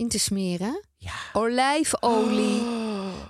[0.03, 0.85] in te smeren.
[0.97, 1.13] Ja.
[1.33, 2.63] Olijfolie.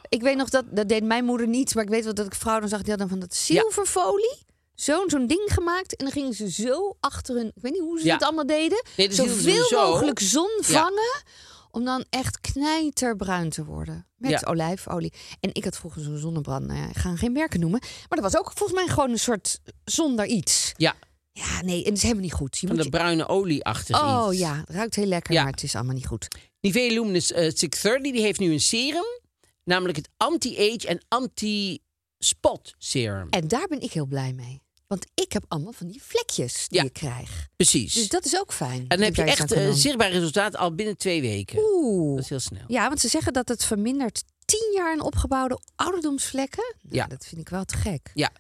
[0.09, 2.35] Ik weet nog dat, dat deed mijn moeder niet, maar ik weet wel dat ik
[2.35, 4.39] vrouwen zag, die hadden van dat zilverfolie.
[4.75, 5.97] Zo'n zo'n ding gemaakt.
[5.97, 7.47] En dan gingen ze zo achter hun.
[7.55, 8.13] Ik weet niet hoe ze Ja.
[8.15, 8.83] het allemaal deden.
[8.97, 9.91] Nee, dus Zoveel zo.
[9.91, 11.23] mogelijk zon vangen.
[11.71, 14.07] Om dan echt knijterbruin te worden.
[14.17, 14.41] Met Ja.
[14.45, 15.13] olijfolie.
[15.41, 16.67] En ik had vroeger zo'n zonnebrand.
[16.67, 17.81] Nou ja, ik ga geen merken noemen.
[17.81, 20.73] Maar dat was ook volgens mij gewoon een soort zonder iets.
[20.77, 20.95] Ja,
[21.33, 22.59] Ja, nee, en het is helemaal niet goed.
[22.59, 24.41] Je van moet de je- bruine olie achter Oh iets.
[24.41, 25.43] ja, het ruikt heel lekker, Ja.
[25.43, 26.29] maar het is allemaal niet goed.
[26.61, 29.21] Nivea Luminous eh 630 die heeft nu een serum.
[29.65, 33.27] Namelijk het anti-age en anti-spot serum.
[33.31, 34.61] En daar ben ik heel blij mee.
[34.87, 36.85] Want ik heb allemaal van die vlekjes die Ja.
[36.85, 37.49] ik krijg.
[37.57, 37.95] Precies.
[37.95, 38.81] Dus dat is ook fijn.
[38.81, 41.59] en dan heb je echt kan eh, zichtbaar resultaat al binnen twee weken.
[41.59, 42.15] Oeh.
[42.15, 42.65] Dat is heel snel.
[42.67, 46.75] Ja, want ze zeggen dat het vermindert tien jaar een opgebouwde ouderdomsvlekken.
[46.83, 47.07] Nou, Ja.
[47.07, 48.11] Dat vind ik wel te gek.
[48.15, 48.31] Ja.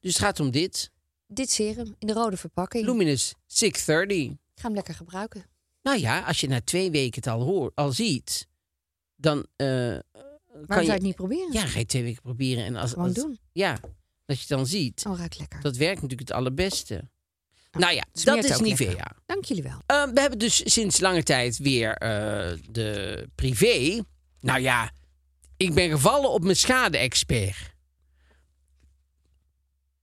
[0.00, 0.90] Dus het gaat om dit.
[1.30, 2.86] Dit serum in de rode verpakking.
[2.86, 4.16] Luminous 630.
[4.30, 5.44] Ik ga hem lekker gebruiken.
[5.82, 8.46] Nou ja, als je na twee weken het al, hoort, al ziet,
[9.16, 10.00] dan eh, Waarom
[10.52, 10.90] kan zou je...
[10.90, 11.52] het niet proberen?
[11.52, 12.64] Ja, ga je twee weken proberen.
[12.64, 13.38] En als, Gewoon als- doen.
[13.52, 13.72] Ja,
[14.26, 15.04] dat je het dan ziet.
[15.06, 15.60] Oh, ruikt lekker.
[15.62, 17.10] Dat werkt natuurlijk het allerbeste.
[17.72, 18.62] Nou ja, dat is lekker.
[18.62, 19.16] Nivea.
[19.26, 19.78] Dank jullie wel.
[19.86, 24.02] Eh, we hebben dus sinds lange tijd weer eh, de privé.
[24.40, 24.92] Nou ja,
[25.56, 27.56] ik ben gevallen op mijn schade-expert.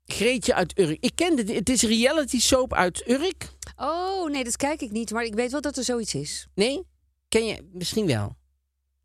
[0.06, 0.98] Greetje uit Urk.
[1.00, 1.52] Ik kende het.
[1.56, 3.50] Het is reality soap uit Urk.
[3.76, 5.12] Oh, nee, dat kijk ik niet.
[5.12, 6.48] Maar ik weet wel dat er zoiets is.
[6.56, 6.82] Nee?
[7.30, 8.36] Ken je misschien wel?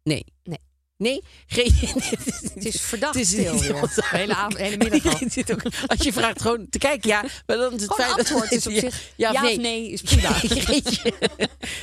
[0.02, 0.24] Nee.
[0.44, 0.58] Nee.
[0.96, 1.22] Nee?
[1.46, 1.86] Greetje.
[2.54, 5.10] Het is verdacht Het is stil De hele, avond, hele middag al.
[5.12, 7.24] Iedereen zit ook- Als je vraagt gewoon te kijken, ja.
[7.46, 9.56] Maar dan is het feit dat- antwoord is op ja, zich Ja, ja of of
[9.56, 9.58] nee.
[9.58, 10.30] nee is prima.
[10.64, 11.12] Greetje,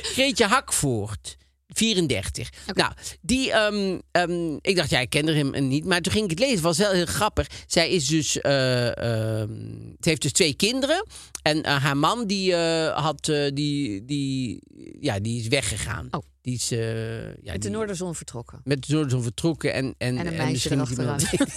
[0.02, 1.36] Greetje Hakvoort.
[1.74, 2.48] 34.
[2.74, 5.84] Nou, die, ehm, ehm, ik dacht, ja, ik kende hem niet.
[5.84, 6.54] Maar toen ging ik het lezen.
[6.54, 7.46] Het was wel heel grappig.
[7.66, 9.52] Zij is dus, ehm,
[10.00, 11.06] ze heeft dus twee kinderen.
[11.42, 14.60] En eh, haar man, die, eh, had, die, die,
[15.00, 16.08] ja, die is weggegaan.
[16.10, 16.22] Oh.
[16.40, 18.60] Die is, ja, Met de Noorderzon vertrokken.
[18.64, 19.72] met de Noorderzon vertrokken.
[19.72, 21.56] En, en, En een meisje misschien is erachteraan.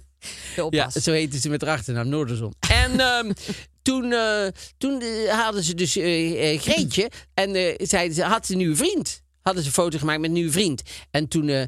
[0.70, 2.54] Ja, zo heette ze met haar achternaam, Noorderzon.
[2.68, 3.32] En ehm,
[3.82, 4.46] toen, eh,
[4.78, 8.58] toen eh, hadden ze dus eh, eh, Greetje en eh zeiden ze, had ze een
[8.58, 9.22] nieuwe vriend.
[9.44, 10.82] Hadden ze een foto gemaakt met een nieuwe vriend.
[11.10, 11.62] En toen, eh,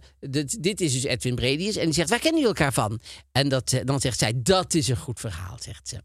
[0.61, 1.77] dit, is dus Edwin Bredius.
[1.77, 3.01] En die zegt, waar kennen jullie elkaar van?
[3.33, 6.03] En dat, eh, dan zegt zij, dat is een goed verhaal, zegt ze.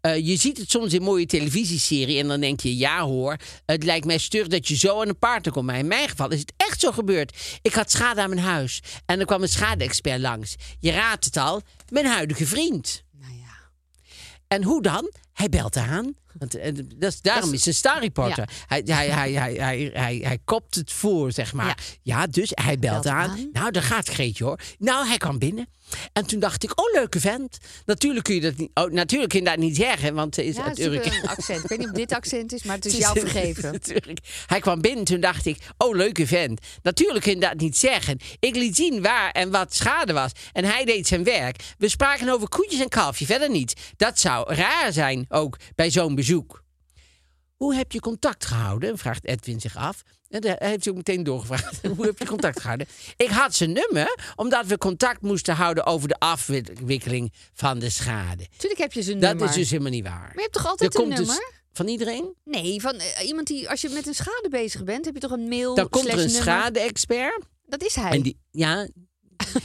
[0.00, 3.36] Eh, je ziet het soms in mooie televisieserie en dan denk je, ja hoor,
[3.66, 5.66] het lijkt mij stug dat je zo aan een partner komt.
[5.66, 7.58] Maar in mijn geval is het echt zo gebeurd.
[7.62, 10.54] Ik had schade aan mijn huis en er kwam een schade-expert langs.
[10.80, 13.04] Je raadt het al, mijn huidige vriend.
[14.48, 15.12] En hoe dan?
[15.32, 16.14] Hij belt aan.
[16.38, 18.48] Want, eh, dat is, daarom is hij een star reporter.
[18.66, 21.78] Hij, hij, hij, hij, hij, hij, kopt het voor, zeg maar.
[22.02, 23.48] Ja, dus hij belt, aan.
[23.52, 24.60] Nou, daar gaat Greetje hoor.
[24.78, 25.68] Nou, hij kwam binnen.
[26.12, 27.58] En toen dacht ik, oh, leuke vent.
[27.86, 30.56] Natuurlijk kun je dat niet, oh, natuurlijk kun je dat niet zeggen, want ze is
[30.56, 31.04] Ja, uit het is Urk.
[31.06, 31.62] een accent.
[31.62, 33.72] Ik weet niet of dit accent is, maar het is Het jou vergeven.
[33.72, 34.18] Natuurlijk.
[34.46, 36.60] Hij kwam binnen, toen dacht ik, oh, leuke vent.
[36.82, 38.18] Natuurlijk kun je dat niet zeggen.
[38.40, 40.30] Ik liet zien waar en wat schade was.
[40.52, 41.56] En hij deed zijn werk.
[41.78, 43.74] We spraken over koetjes en kalfje, verder niet.
[43.96, 46.64] Dat zou raar zijn, ook bij zo'n bezoek.
[47.56, 48.98] Hoe heb je contact gehouden?
[48.98, 50.02] vraagt Edwin zich af.
[50.28, 51.80] En daar heeft hij ook meteen doorgevraagd.
[51.96, 52.86] Hoe heb je contact gehouden?
[53.16, 58.46] Ik had zijn nummer, omdat we contact moesten houden over de afwikkeling van de schade.
[58.56, 59.48] Tuurlijk heb je zijn Dat nummer.
[59.48, 60.12] is dus helemaal niet waar.
[60.20, 61.52] Maar je hebt toch altijd Er een dus- nummer?
[61.72, 62.34] van iedereen?
[62.44, 65.30] Nee, van eh, iemand die, als je met een schade bezig bent, heb je toch
[65.30, 67.44] een mail Dan komt er een schade-expert.
[67.66, 68.10] Dat is hij.
[68.10, 68.82] En die, ja,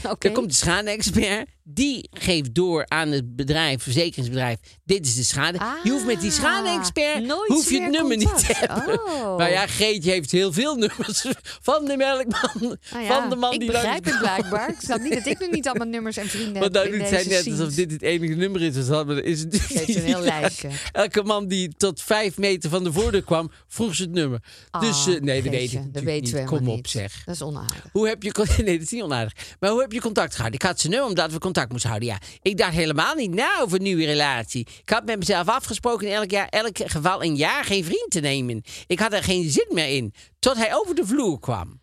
[0.04, 0.18] Oké.
[0.28, 1.50] dan komt de schade-expert.
[1.64, 4.58] Die geeft door aan het bedrijf, verzekeringsbedrijf.
[4.84, 5.58] Dit is de schade.
[5.84, 9.00] je hoeft met die Ah, schade-expert hoef je het nummer niet te hebben.
[9.04, 9.38] Oh.
[9.38, 11.26] Maar ja, Greetje heeft heel veel nummers
[11.70, 12.78] van de melkman.
[12.92, 14.70] Ja, van de man ik die begrijp het blijkbaar.
[14.70, 17.00] Ik snap niet dat ik nog niet allemaal nummers en vrienden Want heb nou in
[17.00, 18.74] doet zij net alsof dit het enige nummer is.
[18.74, 20.70] Dus dat is het Ze een heel lijstje.
[20.92, 24.40] Elke man die tot vijf meter van de voordeur kwam, vroeg ze het nummer.
[24.80, 26.34] dus Ah, eh, nee, dat weet ik Geetje, Dat weten niet.
[26.34, 26.90] we Kom op niet.
[26.90, 27.24] zeg.
[27.26, 27.86] Dat is onaardig.
[27.92, 28.30] Hoe heb je...
[28.64, 29.34] Nee, dat is niet onaardig.
[29.60, 30.60] Maar hoe heb je contact gehouden?
[30.60, 32.10] Ik had zijn nummer omdat we contact moesten houden.
[32.10, 34.68] Ja, ik dacht helemaal niet na over een nieuwe relatie.
[34.82, 38.20] Ik had met mezelf afgesproken in elk, jaar, elk geval een jaar geen vriend te
[38.20, 38.64] nemen.
[38.88, 40.14] Ik had er geen zin meer in.
[40.40, 41.81] Tot hij over de vloer kwam.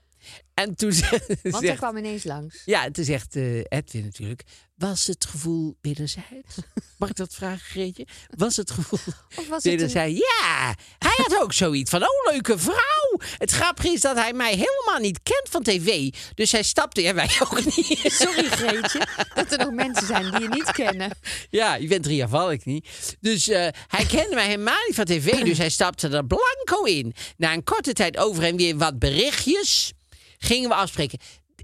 [0.58, 1.78] En toen ze- Want hij zegt...
[1.78, 2.62] kwam ineens langs.
[2.64, 4.42] Ja, toen zegt eh, Edwin natuurlijk...
[4.74, 6.56] Was het gevoel wederzijds?
[6.98, 8.06] Mag ik dat vragen, Greetje?
[8.36, 8.98] Was het gevoel...
[9.36, 13.18] Of was een- zei ja, hij had ook zoiets van, oh, leuke vrouw.
[13.38, 16.14] Het grappige is dat hij mij helemaal niet kent van tv.
[16.34, 17.98] Dus hij stapte, ja, wij ook niet.
[18.22, 21.10] Sorry, Greetje, dat er nog mensen zijn die je niet kennen.
[21.50, 23.16] Ja, je bent Ria Valk niet.
[23.20, 25.42] Dus eh, hij kende mij helemaal niet van tv.
[25.44, 27.14] Dus hij stapte er blanco in.
[27.36, 29.92] Na een korte tijd over en weer wat berichtjes
[30.38, 31.18] gingen we afspreken.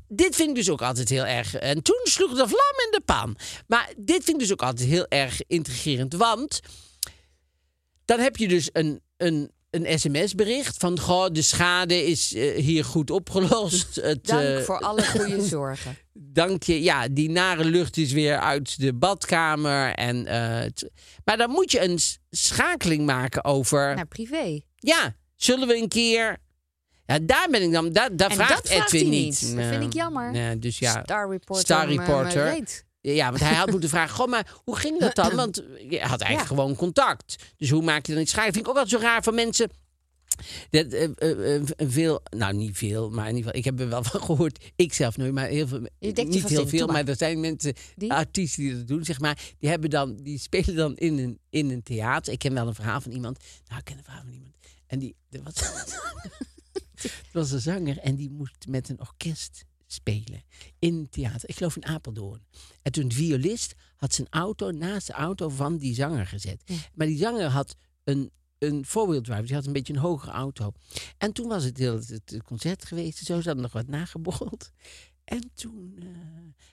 [0.09, 1.55] Dit vind ik dus ook altijd heel erg.
[1.55, 3.37] En toen sloeg de vlam in de pan.
[3.66, 6.14] Maar dit vind ik dus ook altijd heel erg intrigerend.
[6.14, 6.61] Want
[8.05, 11.01] dan heb je dus een, een, een sms-bericht van...
[11.01, 13.95] Goh, de schade is eh, hier goed opgelost.
[14.03, 15.97] Het, Dank eh, voor alle goede zorgen.
[16.12, 16.83] dank je.
[16.83, 19.95] Ja, die nare lucht is weer uit de badkamer.
[19.95, 20.70] En, eh,
[21.25, 21.99] maar dan moet je een
[22.31, 23.95] schakeling maken over...
[23.95, 24.61] Naar privé.
[24.77, 26.43] Ja, zullen we een keer...
[27.07, 27.92] Ja, daar ben ik dan...
[27.92, 29.42] Daar, vraagt dat vraagt Edwin niet.
[29.42, 29.57] niet.
[29.57, 30.30] Dat vind ik jammer.
[30.30, 31.64] Nee, dus ja, Star Reporter.
[31.64, 31.88] Star
[32.52, 32.84] reet.
[33.00, 34.14] ja, want hij had moeten vragen...
[34.16, 35.34] Goh, maar hoe ging dat dan?
[35.44, 35.57] Want
[35.88, 36.44] je had eigenlijk Ja.
[36.57, 37.36] gewoon contact.
[37.57, 38.57] Dus hoe maak je dan iets schakeling?
[38.57, 39.70] Vind ik ook altijd zo raar van mensen...
[40.70, 43.88] Dat, eh, eh, eh, veel, nou niet veel, maar in ieder geval, ik heb er
[43.88, 44.64] wel van gehoord.
[44.76, 45.80] Ik zelf nooit, maar heel veel.
[45.98, 46.94] Niet heel in, veel, maar.
[46.94, 48.12] maar er zijn mensen, Die?
[48.12, 49.38] artiesten die dat doen, zeg maar.
[49.59, 52.32] Die hebben dan, die spelen dan in een, in een theater.
[52.32, 53.38] Ik ken wel een verhaal van iemand.
[53.66, 54.55] Nou, ik ken een verhaal van iemand.
[54.86, 55.40] En die, er
[57.05, 60.42] er was een zanger en die moest met een orkest spelen
[60.78, 61.48] in theater.
[61.48, 62.46] Ik geloof in Apeldoorn.
[62.82, 66.62] En toen de violist had zijn auto naast de auto van die zanger gezet.
[66.94, 69.42] Maar die zanger had een, een drive.
[69.42, 70.72] Die had een beetje een hogere auto.
[71.18, 73.18] En toen was het, heel, het concert geweest.
[73.18, 74.70] Zo ze hadden nog wat nageborreld.
[75.24, 76.09] En toen eh,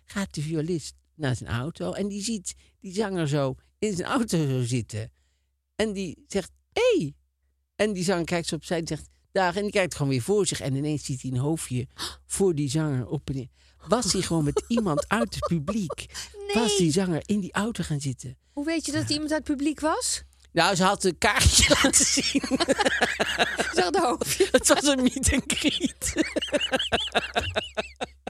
[0.06, 1.92] gaat de violist naar zijn auto.
[1.92, 5.12] En die ziet die zanger zo in zijn auto zo zitten.
[5.76, 6.98] En die zegt, hé.
[6.98, 7.16] Hey.
[7.76, 9.56] En die zanger kijkt zo opzij en zegt, dag.
[9.56, 10.62] En die kijkt gewoon weer voor zich.
[10.62, 11.88] En ineens ziet hij een hoofdje
[12.26, 13.48] voor die zanger op en neer.
[13.88, 16.06] Was hij gewoon met iemand uit het publiek?
[16.54, 18.38] Was die zanger in die auto gaan zitten?
[18.52, 20.24] Hoe weet je dat iemand uit het publiek was?
[20.52, 22.42] Nou, ze had een kaartje laten zien.
[23.74, 24.48] Zeg de hoofdje.
[24.52, 26.14] Het was een meet and greet.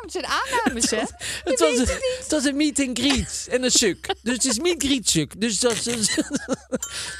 [0.00, 1.02] Het zijn aannames, hè?
[1.44, 1.86] Het was, een,
[2.18, 4.14] het was een meet and greet en een suk.
[4.22, 5.40] Dus het is meet greet suk.
[5.40, 5.84] Dus dat,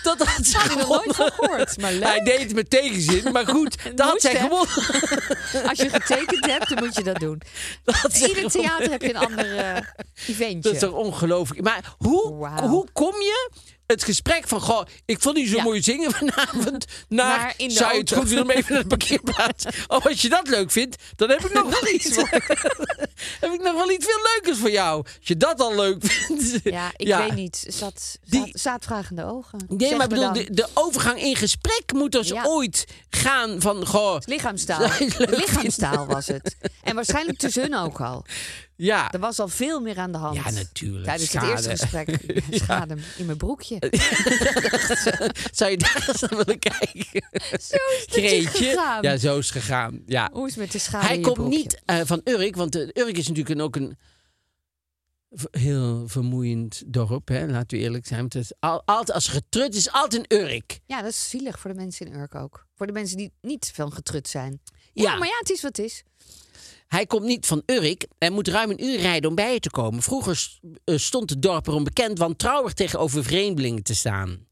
[0.02, 1.80] dat had ze Had ik nog nooit van gehoord.
[1.80, 5.68] Maar Hij deed het met tegenzin, maar goed, dat had zij gewonnen.
[5.68, 7.40] Als je getekend hebt, dan moet je dat doen.
[7.84, 9.82] Dat In ieder theater heb je een ander eh,
[10.26, 10.60] eventje.
[10.60, 11.62] Dat is toch ongelooflijk.
[11.62, 13.50] Maar hoe, hoe kom je
[13.88, 14.60] het gesprek van...
[14.60, 15.62] Goh, ik vond u zo Ja.
[15.62, 16.84] mooi zingen vanavond...
[17.08, 19.64] naar, Naar in de zou je het goed om even naar de parkeerplaats...
[19.88, 22.16] Oh, als je dat leuk vindt, dan heb ik nog wel iets.
[23.40, 24.96] heb ik nog wel iets veel leukers voor jou.
[25.04, 26.60] Als je dat al leuk vindt.
[26.64, 27.64] Ja, ik weet niet.
[27.68, 29.58] Zat, Die- zaad, zaadvragende ogen.
[29.68, 32.42] Nee, Zeg maar bedoel, de, de overgang in gesprek moet dus Ja.
[32.46, 33.86] ooit gaan van...
[33.86, 34.88] Goh, Lichaamstaal.
[35.16, 36.56] Lichaamstaal was het.
[36.82, 38.24] En waarschijnlijk tussen hun ook al.
[38.78, 39.12] Ja.
[39.12, 40.34] Er was al veel meer aan de hand.
[40.34, 41.04] Ja, natuurlijk.
[41.04, 41.46] Tijdens Schade.
[41.46, 42.08] het eerste gesprek.
[42.50, 43.76] Ja, Schade in mijn broekje.
[45.58, 47.28] Zou je daar eens naar willen kijken?
[47.60, 47.76] Zo
[48.20, 49.02] is het gegaan.
[49.02, 50.02] Ja, zo is het gegaan.
[50.06, 50.30] Ja.
[50.32, 53.16] Hoe is het met de schade Hij komt niet eh, van Urk, want uh, Urk
[53.16, 53.96] is natuurlijk ook een
[55.50, 57.46] heel vermoeiend dorp, hè?
[57.46, 58.24] laten we eerlijk zijn.
[58.24, 60.80] Het is al, altijd, als getrut is, altijd een Urk.
[60.86, 62.66] Ja, dat is zielig voor de mensen in Urk ook.
[62.74, 64.60] Voor de mensen die niet van getrut zijn.
[64.92, 65.16] Ja, Ja.
[65.18, 66.02] maar ja, het is wat het is.
[66.88, 69.70] Hij komt niet van Urk en moet ruim een uur rijden om bij je te
[69.70, 70.02] komen.
[70.02, 74.47] Vroeger eh, stond het dorp erom bekend wantrouwig tegenover vreemdelingen te staan.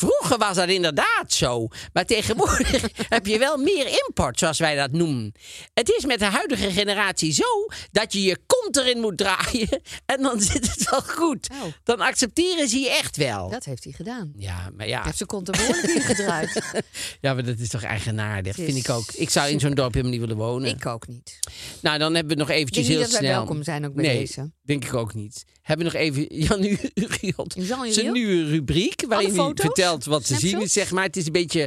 [0.00, 4.92] Vroeger was dat inderdaad zo, maar tegenwoordig heb je wel meer import, zoals wij dat
[4.92, 5.32] noemen.
[5.74, 10.22] Het is met de huidige generatie zo dat je je kont erin moet draaien en
[10.22, 11.48] dan zit het wel goed.
[11.52, 11.72] Oh.
[11.84, 13.48] Dan accepteren ze je echt wel.
[13.48, 14.32] Dat heeft hij gedaan.
[14.36, 16.62] Ja, maar Hij ja, heeft zijn kont er behoorlijk in gedraaid.
[17.20, 19.12] ja, maar dat is toch eigenaardig, vind ik ook.
[19.12, 20.68] Ik zou in zo'n dorp helemaal niet willen wonen.
[20.68, 21.38] Ik ook niet.
[21.82, 23.44] Nou, dan hebben we nog Ik eventjes denk niet heel dat wij snel.
[23.44, 24.50] welkom zijn ook bij nee, deze.
[24.70, 25.44] Denk ik ook niet.
[25.62, 26.64] Hebben we nog even Jan
[26.94, 27.54] Uriot.
[27.92, 31.04] Zijn nieuwe rubriek waarin hij vertelt wat te zien is, zeg maar.
[31.04, 31.60] Het is een beetje...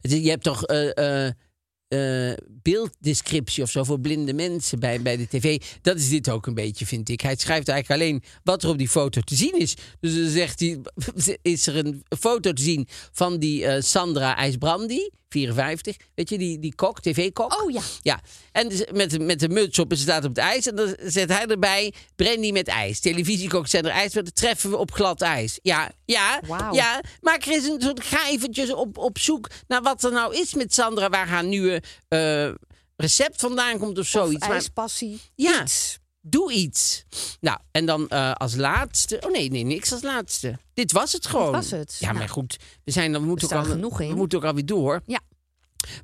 [0.00, 2.32] het is- je hebt toch eh,
[2.62, 5.62] beelddescriptie of zo voor blinde mensen bij, bij de tv.
[5.82, 7.20] Dat is dit ook een beetje, vind ik.
[7.20, 9.74] Hij schrijft eigenlijk alleen wat er op die foto te zien is.
[10.00, 10.80] Dus dan zegt hij,
[11.42, 15.96] is er een foto te zien van die eh, Sandra IJsbrandi, 54.
[16.14, 17.62] Weet je, die, die kok, tv-kok.
[17.62, 17.82] Oh ja.
[18.02, 18.20] Ja,
[18.52, 20.66] en dus met, met de muts op en ze staat op het ijs.
[20.66, 23.00] En dan zet hij erbij brandy met ijs.
[23.00, 25.58] Televisiekok zet er ijs, dat treffen we op glad ijs.
[25.62, 26.40] Ja, ja,
[26.72, 27.00] ja.
[27.20, 30.54] Maak er eens een soort, ga eventjes op, op zoek naar wat er nou is
[30.54, 31.08] met Sandra.
[31.08, 32.50] Waar haar nieuwe eh,
[32.96, 34.46] recept vandaan komt of zoiets.
[34.46, 35.20] Maar IJspassie.
[35.34, 35.62] Ja.
[35.62, 35.98] Iets.
[36.20, 37.04] Doe iets.
[37.40, 39.20] Nou, en dan eh, als laatste...
[39.26, 40.58] Oh nee, nee, niks als laatste.
[40.74, 41.52] Dit was het gewoon.
[41.52, 41.96] was het.
[41.98, 42.56] Ja, Nou, maar goed.
[42.84, 44.08] We, zijn, dan, moeten ook al, genoeg in.
[44.08, 45.02] we moeten ook alweer door.
[45.06, 45.20] Ja.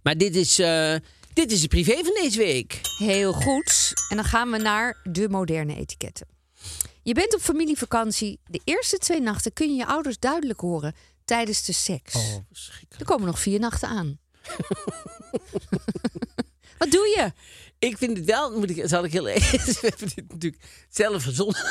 [0.02, 0.94] Maar dit is, eh,
[1.32, 2.80] dit is de privé van deze week.
[2.98, 3.92] Heel goed.
[4.08, 6.26] En dan gaan we naar de moderne etiketten.
[7.02, 8.40] Je bent op familievakantie.
[8.44, 10.94] De eerste twee nachten kun je je ouders duidelijk horen
[11.24, 12.14] tijdens de seks.
[12.14, 12.34] Oh.
[12.98, 14.18] Er komen nog vier nachten aan.
[16.78, 17.32] Wat doe je?
[17.78, 21.22] Ik vind het wel, moet ik, zal ik heel even, we hebben dit natuurlijk zelf
[21.22, 21.62] verzonnen.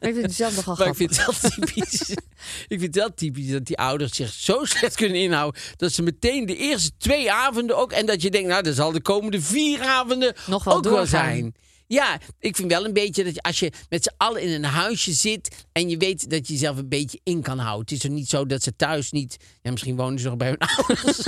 [0.00, 2.10] Maar ik vind het zelf nogal Maar ik vind het wel typisch.
[2.72, 5.60] ik vind het wel typisch dat die ouders zich zo slecht kunnen inhouden.
[5.76, 7.92] Dat ze meteen de eerste twee avonden ook.
[7.92, 11.06] En dat je denkt, nou, dat zal de komende vier avonden Nog wel ook wel
[11.06, 11.54] zijn.
[11.88, 14.64] Ja, ik vind wel een beetje dat je, als je met z'n allen in een
[14.64, 15.66] huisje zit.
[15.72, 17.80] en je weet dat je jezelf een beetje in kan houden.
[17.80, 19.36] Het is er niet zo dat ze thuis niet.
[19.62, 21.18] Ja, misschien wonen ze nog bij hun ouders.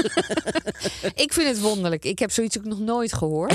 [1.14, 2.04] Ik vind het wonderlijk.
[2.04, 3.52] Ik heb zoiets ook nog nooit gehoord.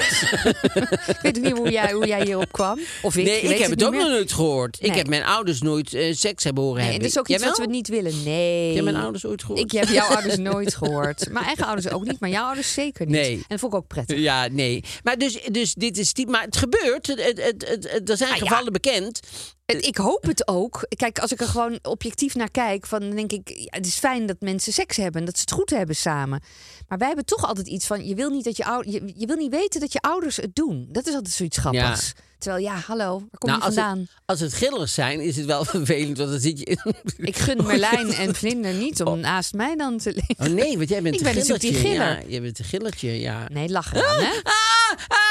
[1.08, 2.80] ik weet niet hoe jij, hoe jij hierop kwam.
[3.01, 3.99] Of ik, nee, ik heb het ook meer.
[3.99, 4.78] nog nooit gehoord.
[4.80, 7.12] Ik heb mijn ouders nooit eh, seks hebben horen Nee, en hebben.
[7.14, 8.24] dat is ook iets wat we niet willen.
[8.24, 8.66] Nee.
[8.66, 9.60] Heb jij mijn ouders ooit gehoord?
[9.60, 11.30] Ik heb jouw ouders nooit gehoord.
[11.32, 13.16] Mijn eigen ouders ook niet, maar jouw ouders zeker niet.
[13.16, 13.34] Nee.
[13.36, 14.18] En dat vond ik ook prettig.
[14.20, 14.84] Ja, nee.
[15.03, 16.28] Maar dus, dus dit is die.
[16.28, 16.95] Maar het gebeurt.
[17.02, 17.08] Het,
[17.43, 18.43] het, het, er zijn Ah, ja.
[18.48, 19.20] gevallen bekend.
[19.66, 20.86] Het- Ik hoop het ook.
[20.96, 23.96] Kijk, als ik er gewoon objectief naar kijk, van, dan denk ik, ja, het is
[23.96, 26.41] fijn dat mensen seks hebben en dat ze het goed hebben samen.
[26.88, 29.26] Maar wij hebben toch altijd iets van, je wil niet, dat je, ou- je, je
[29.26, 30.88] wil niet weten dat je ouders het doen.
[30.91, 32.14] Dat is altijd zoiets grappigs.
[32.38, 33.98] Terwijl, ja, hallo, waar kom je Nou, als, vandaan?
[34.00, 36.18] het, als het gillers zijn, is het wel vervelend.
[36.18, 36.80] Want dan zit je in.
[37.18, 40.36] Ik gun Merlijn en Vlinder niet om naast mij dan te liggen.
[40.48, 41.74] Oh nee, want jij bent Ik een ben die gillertje.
[41.74, 41.96] giller.
[42.22, 43.48] Ja, jij bent een gillertje, ja.
[43.52, 44.32] Nee, lach eraan, hè?
[44.43, 45.26] Ah, ah.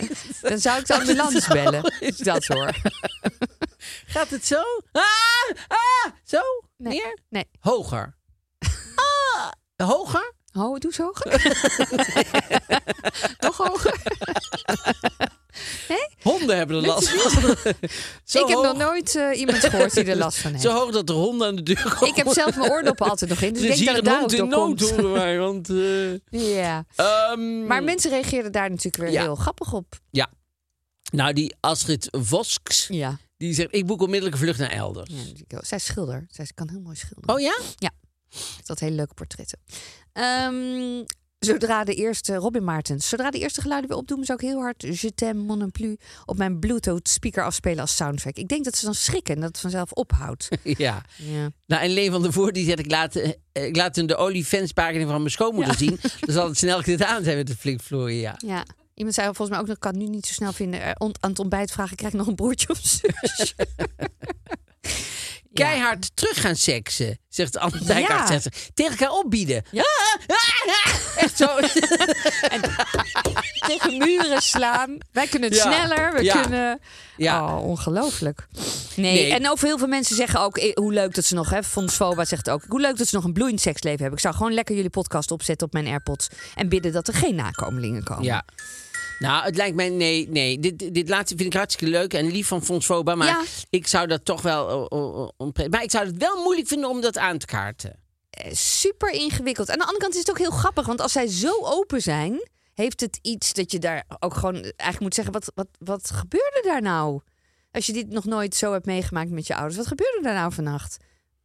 [0.48, 1.92] Dan zou ik de ambulance bellen.
[2.00, 2.74] Is Dat hoor.
[4.14, 4.62] Gaat het zo?
[4.92, 5.02] Ah,
[5.68, 6.12] ah.
[6.24, 6.40] Zo?
[6.76, 6.92] Nee.
[6.92, 7.18] Meer?
[7.28, 7.50] Nee.
[7.60, 8.16] Hoger.
[8.94, 10.32] Ah, hoger?
[10.52, 11.54] Oh, doe eens hoger.
[13.38, 14.02] Nog hoger.
[16.22, 17.50] Honden hebben er last van.
[18.42, 20.62] Ik heb nog nooit eh, iemand gehoord die er last van heeft.
[20.62, 22.08] Zo hoog dat er honden aan de deur komen.
[22.08, 23.52] Ik heb zelf mijn oordoppen altijd nog in.
[23.52, 25.12] Dus Er ik denk hier dat een het daar hond ook in door nood, komt.
[25.12, 25.38] wij.
[25.48, 26.84] Want, eh, Ja.
[26.96, 29.22] ehm, Maar mensen reageerden daar natuurlijk weer Ja.
[29.22, 29.98] heel grappig op.
[30.10, 30.28] Ja.
[31.12, 33.18] Nou, die Astrid Vosks, Ja.
[33.36, 33.74] die zegt...
[33.74, 35.10] ik boek onmiddellijk een vlucht naar elders.
[35.12, 36.26] ja die- zij is schilder.
[36.30, 37.34] Zij kan heel mooi schilderen.
[37.34, 37.90] Oh ja?
[38.64, 39.58] Dat hele leuke portretten.
[40.12, 41.04] Ehm,
[41.40, 45.00] zodra de eerste, Robin Maartens, zodra de eerste geluiden weer opdoen, zou ik heel hard
[45.00, 48.36] Je t'aime mon plus op mijn Bluetooth speaker afspelen als soundtrack.
[48.36, 50.48] Ik denk dat ze dan schrikken en dat het vanzelf ophoudt.
[50.62, 51.02] Ja.
[51.16, 51.50] Ja.
[51.66, 52.78] Nou, en Leen van der Voort die zegt...
[52.78, 55.98] ik laat, eh, ik laat hun de OnlyFans-pagina van mijn schoonmoeder zien.
[56.20, 58.34] Dan zal het snel gedaan zijn met de flikvloer, ja.
[58.46, 58.64] ja.
[58.94, 60.82] Iemand zei volgens mij ook, dat kan het nu niet zo snel vinden.
[60.82, 63.54] eh, aan het ontbijt vragen, krijg ik nog een broodje of zusje?
[65.54, 68.28] Keihard terug gaan seksen, zegt Anne Dijkhaard.
[68.28, 68.40] Ja.
[68.40, 68.70] zegt ze.
[68.74, 69.62] Tegen elkaar opbieden.
[69.70, 69.82] Ja.
[69.82, 71.22] Ah, ah, ah.
[71.22, 71.46] Echt zo.
[73.66, 74.98] Tegen muren slaan.
[75.12, 75.72] Wij kunnen het Ja.
[75.72, 76.12] sneller.
[76.12, 76.40] We Ja.
[76.40, 76.80] kunnen...
[77.16, 77.44] Ja.
[77.56, 78.46] Oh, ongelooflijk.
[78.96, 79.12] Nee.
[79.12, 79.32] Nee.
[79.32, 80.58] en over heel veel mensen zeggen ook...
[80.58, 81.50] eh, hoe leuk dat ze nog...
[81.50, 82.64] Hè, Fons Foba zegt ook...
[82.68, 84.16] hoe leuk dat ze nog een bloeiend seksleven hebben.
[84.16, 86.28] Ik zou gewoon lekker jullie podcast opzetten op mijn AirPods...
[86.54, 88.24] en bidden dat er geen nakomelingen komen.
[88.24, 88.44] Ja.
[89.20, 90.58] Nou, het lijkt mij, nee, nee.
[90.58, 93.14] Dit, dit laatste vind ik hartstikke leuk en lief van Fons Foba.
[93.14, 93.42] Maar Ja.
[93.70, 94.84] ik zou dat toch wel...
[95.36, 97.98] onpre- maar ik zou het wel moeilijk vinden om dat aan te kaarten.
[98.52, 99.70] Super ingewikkeld.
[99.70, 100.86] Aan de andere kant is het ook heel grappig...
[100.86, 102.48] want als zij zo open zijn...
[102.74, 105.32] heeft het iets dat je daar ook gewoon eigenlijk moet zeggen...
[105.32, 107.20] wat, wat, wat gebeurde daar nou?
[107.72, 109.76] Als je dit nog nooit zo hebt meegemaakt met je ouders...
[109.76, 110.96] wat gebeurde daar nou vannacht?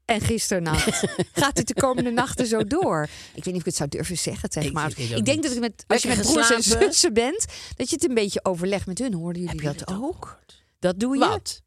[0.05, 1.03] En gisternacht.
[1.33, 3.07] Gaat dit de komende nachten zo door?
[3.33, 5.51] Ik weet niet of ik het zou durven zeggen tegen Ik- mijn ik denk dat
[5.51, 7.45] ik met, als je met broers en zussen bent...
[7.75, 9.13] dat je het een beetje overlegt met hun.
[9.13, 10.39] Hoorden jullie dat het ook?
[10.79, 11.19] Dat doe je?
[11.19, 11.61] Wat?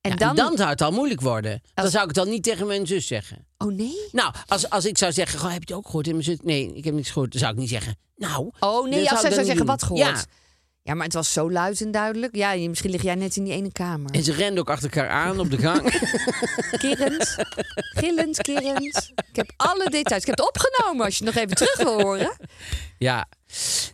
[0.00, 0.28] En Ja, dan...
[0.28, 1.62] en dan zou het al moeilijk worden.
[1.74, 3.46] Dan zou ik het dan niet tegen mijn zus zeggen.
[3.58, 4.08] Oh nee?
[4.12, 6.06] Nou, als, als ik zou zeggen, goh, heb je het ook gehoord?
[6.06, 7.30] En mijn zus, nee, ik heb niks gehoord.
[7.32, 8.50] Dan zou ik niet zeggen, nou.
[8.60, 10.00] Oh nee, als zij zou zeggen wat gehoord.
[10.00, 10.24] Ja.
[10.84, 12.36] Ja, maar het was zo luid en duidelijk.
[12.36, 14.10] Ja, misschien lig jij net in die ene kamer.
[14.10, 15.80] En ze renden ook achter elkaar aan op de gang.
[16.82, 17.36] Kirrend,
[17.94, 19.10] gillend, kirrend.
[19.30, 20.22] Ik heb alle details.
[20.22, 22.36] Ik heb het opgenomen als je het nog even terug wil horen.
[22.98, 23.28] ja.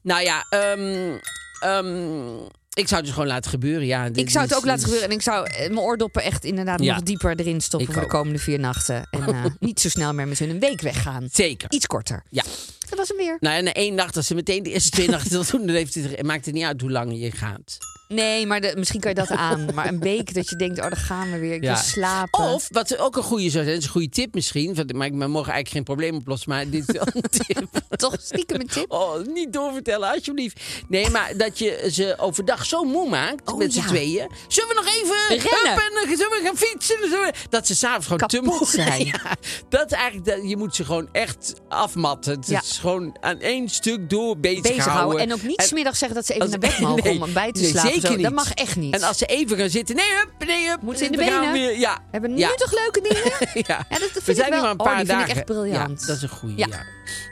[0.03, 1.16] Nou ja, ehm,
[1.61, 2.36] ehm,
[2.72, 3.86] ik zou het dus gewoon laten gebeuren.
[3.86, 5.09] Ja, dit Ik zou het ook laten dit gebeuren.
[5.11, 6.95] En ik zou eh, mijn oordoppen echt inderdaad Ja.
[6.95, 9.09] nog dieper erin stoppen Ik voor de komende vier nachten.
[9.11, 11.28] En eh, niet zo snel meer met hun een week weggaan.
[11.32, 11.70] Zeker.
[11.72, 12.22] Iets korter.
[12.30, 12.43] Ja.
[12.89, 13.36] Dat was hem weer.
[13.41, 15.95] Nou, en één nacht, als ze meteen de eerste twee nachten dat doen, dan heeft
[15.95, 17.78] het, maakt het niet uit hoe lang je gaat.
[18.09, 19.68] Nee, maar de, misschien kan je dat aan.
[19.74, 21.55] Maar een week dat je denkt, oh, daar gaan we weer.
[21.55, 21.72] Ik Ja.
[21.72, 22.45] wil slapen.
[22.45, 24.74] Of, wat ook een goede zou zijn, dat is een goede tip misschien.
[24.74, 27.68] want- Maar ik mogen eigenlijk geen probleem oplossen, maar dit is wel een tip.
[27.97, 28.93] Toch stiekem een tip.
[28.93, 30.61] Oh, niet doorvertellen, alsjeblieft.
[30.89, 33.86] Nee, maar dat je ze overdag zo moe maakt Oh, met z'n ja.
[33.86, 34.30] tweeën.
[34.49, 35.82] Zullen we nog even Rennen?
[35.84, 36.97] en dan zullen we gaan fietsen?
[37.01, 39.05] We- Dat ze s'avonds gewoon te Kapot moe zijn.
[39.12, 39.36] Ja,
[39.68, 42.32] dat is eigenlijk, dat- je moet ze gewoon echt afmatten.
[42.36, 42.61] Het Ja.
[42.78, 44.76] Gewoon aan één stuk door bezighouden.
[44.76, 45.20] bezighouden.
[45.20, 47.60] En ook niet smiddag zeggen dat ze even naar bed mogen Nee, om bij te
[47.60, 47.90] nee, slapen.
[47.92, 48.14] zeker Zo.
[48.16, 48.34] Dat niet.
[48.34, 48.94] mag echt niet.
[48.94, 50.80] En als ze even gaan zitten, nee, hup, nee, hup.
[50.82, 51.52] Moeten ze in de we benen?
[51.52, 51.98] Weer, ja.
[52.10, 52.48] Hebben ja.
[52.48, 53.22] nu toch leuke dingen?
[53.68, 53.86] Ja.
[53.90, 55.26] Ja, dat- vind we ik zijn wel- nu maar een oh, paar die vind ik
[55.26, 55.36] dagen.
[55.36, 56.00] echt briljant.
[56.00, 56.54] Ja, dat is een goede.
[56.56, 56.66] Ja.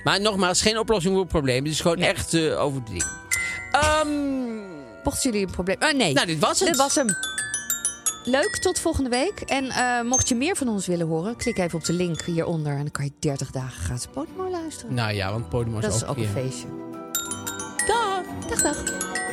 [0.04, 1.64] Maar nogmaals, geen oplossing voor het probleem.
[1.64, 3.04] Het is gewoon echt eh, over het ding.
[3.72, 4.08] Ehm,
[5.04, 5.76] Mochten jullie een probleem...
[5.80, 6.12] Oh, nee.
[6.12, 6.68] nou, dit was het.
[6.68, 7.06] Dit was hem.
[8.26, 9.40] Leuk, tot volgende week.
[9.40, 12.72] En eh, mocht je meer van ons willen horen, klik even op de link hieronder.
[12.72, 14.94] En dan kan je 30 dagen gratis Podimo luisteren.
[14.94, 16.66] Nou ja, want Podimo is dat is ook ook een feestje.
[17.86, 18.22] Dag!
[18.48, 19.25] Dag, dag.